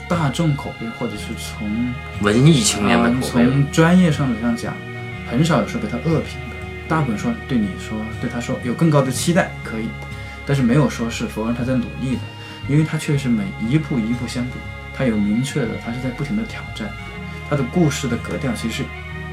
[0.09, 3.51] 大众口碑，或者是从文艺青年的嗯口碑了。
[3.51, 4.73] 从专业上上讲，
[5.31, 6.54] 很少有说被他恶评的。
[6.87, 9.87] 大部分说对你说对他说有更高的期待可以，
[10.45, 12.21] 但是没有说是否认他在努力的，
[12.69, 14.51] 因为他确实每一步一步相比，
[14.95, 16.89] 他有明确的，他是在不停的挑战。
[17.49, 18.83] 他的故事的格调其实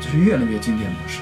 [0.00, 1.20] 就是越来越经典模式。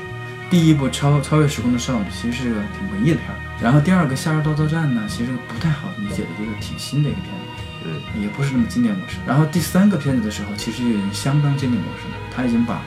[0.51, 7.41] 第一部超超越时空的少女其实是个挺文艺的片儿，然后第二个夏日大作战呢，其实不太好理解的一个挺新的一个片子。
[7.83, 9.17] 嗯，也不是那么经典模式。
[9.27, 12.83] 然后第三个片子的时候，其实已经相当经典模式了，他已经把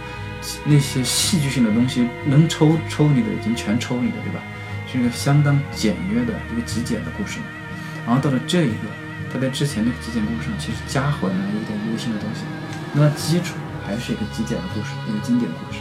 [0.65, 4.39] 那些戏剧性的东西能抽抽你的已经全抽你的，对吧？
[4.91, 7.39] 是一个相当简约的一个极简的故事。
[8.05, 8.87] 然后到了这一个，
[9.31, 12.41] 他在之前那个极简故事上其实加混了一点微新的东西，
[12.93, 15.79] 那基础还是一个极简的故事，一个经典的故事。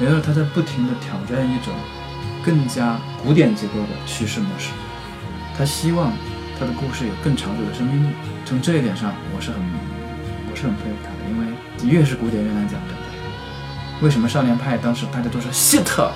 [0.00, 1.74] 也就是他在不停的挑战一种
[2.44, 4.70] 更加古典结构的叙事模式，
[5.56, 6.12] 他希望
[6.58, 8.14] 他的故事有更长久的生命力。
[8.44, 9.60] 从这一点上，我是很
[10.48, 12.97] 我是很佩服他的，因为越是古典越难讲，对不对？
[14.00, 16.10] 为什么少年派当时大家都说 shit，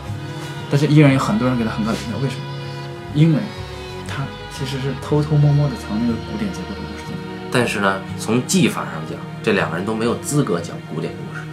[0.71, 2.19] 但是依然有很多人给他很高评价？
[2.23, 2.43] 为什么？
[3.15, 3.41] 因为
[4.09, 4.25] 他
[4.57, 7.49] 其实是偷偷摸摸的藏那个古典结构的故事在里面。
[7.51, 11.45] 但是呢，从技法上讲，这两个人都没有资格讲古典故事。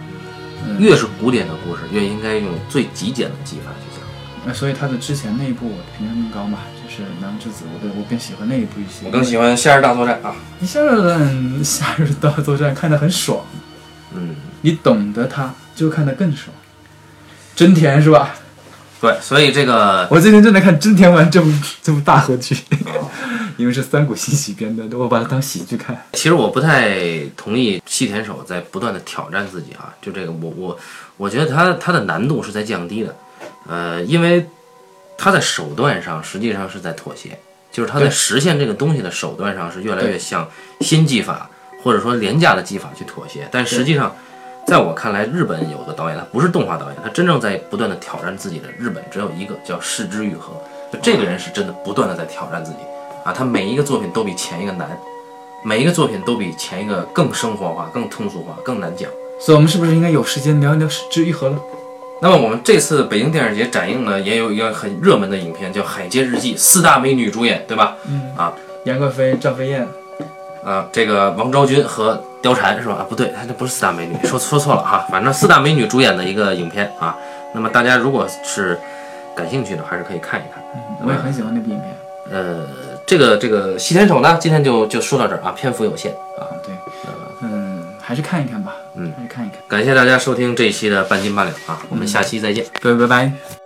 [0.62, 4.06] 嗯越是古典的故事，越应该用最极简的技法去讲。
[4.46, 9.06] 呃，所以他的之前那一部我的评价更高嘛，就是《南之子》，我对我更喜欢那一部一些。
[9.06, 10.34] 我更喜欢《夏日大作战》啊。
[10.62, 13.40] 夏日的夏日大作战看得很爽，
[14.14, 16.54] 嗯，你懂得它就看得更爽，
[17.56, 18.34] 真甜是吧？
[19.00, 21.50] 对，所以这个我最近正在看真田丸这部
[21.82, 22.54] 这部大合剧，
[23.56, 25.96] 因为是三谷幸喜编的，我把它当喜剧看。
[26.12, 27.00] 其实我不太
[27.34, 30.78] 同意细田守在不断的挑战自己啊，就这个我我
[31.16, 33.16] 我觉得他他的难度是在降低的，
[33.66, 34.46] 呃，因为
[35.16, 37.38] 他在手段上实际上是在妥协，
[37.72, 40.46] 就是他在实现这个东西的手段上是越来越向
[40.82, 41.48] 新技法
[41.82, 44.14] 或者说廉价的技法去妥协，但实际上。
[44.66, 48.68] 在我看来，日本有的导演，他不是动画导演，他真正在不断的挑战自己的。
[48.78, 50.52] 日本只有一个叫市之愈合，
[50.92, 52.78] 就这个人是真的不断的在挑战自己
[53.24, 53.32] 啊！
[53.32, 54.88] 他每一个作品都比前一个难，
[55.64, 59.10] 每一个作品都比前一个更生活化、更通俗化、更难讲。
[59.40, 61.58] 所以，我们是不是应该有时间聊一聊《市之愈合》了？
[62.22, 67.96] 那么我们这次北京电影节展映呢，也有一个很热门的影片叫《海街日记》，四大美女主演，对吧？
[68.06, 68.52] 嗯啊，
[68.84, 69.88] 杨贵妃、赵飞燕，
[70.64, 72.94] 啊，这个王昭君和貂蝉是吧？
[73.00, 75.06] 啊，不对，她这不是四大美女，说说错了哈。
[75.10, 77.16] 反正四大美女主演的一个影片啊。
[77.52, 78.78] 那么大家如果是
[79.34, 80.62] 感兴趣的，还是可以看一看。
[81.04, 81.96] 我也很喜欢那部影片。
[82.30, 82.66] 呃，
[83.04, 86.46] 这个这个西天守呢，今天就就说到这儿啊，篇幅有限啊。
[86.46, 86.74] 啊，对，
[87.42, 89.58] 嗯，还是看一看吧，嗯还是看一看。
[89.68, 92.64] 感谢大家收听这一期的半斤八两啊，我们下期再见。
[92.80, 93.59] 各位拜拜。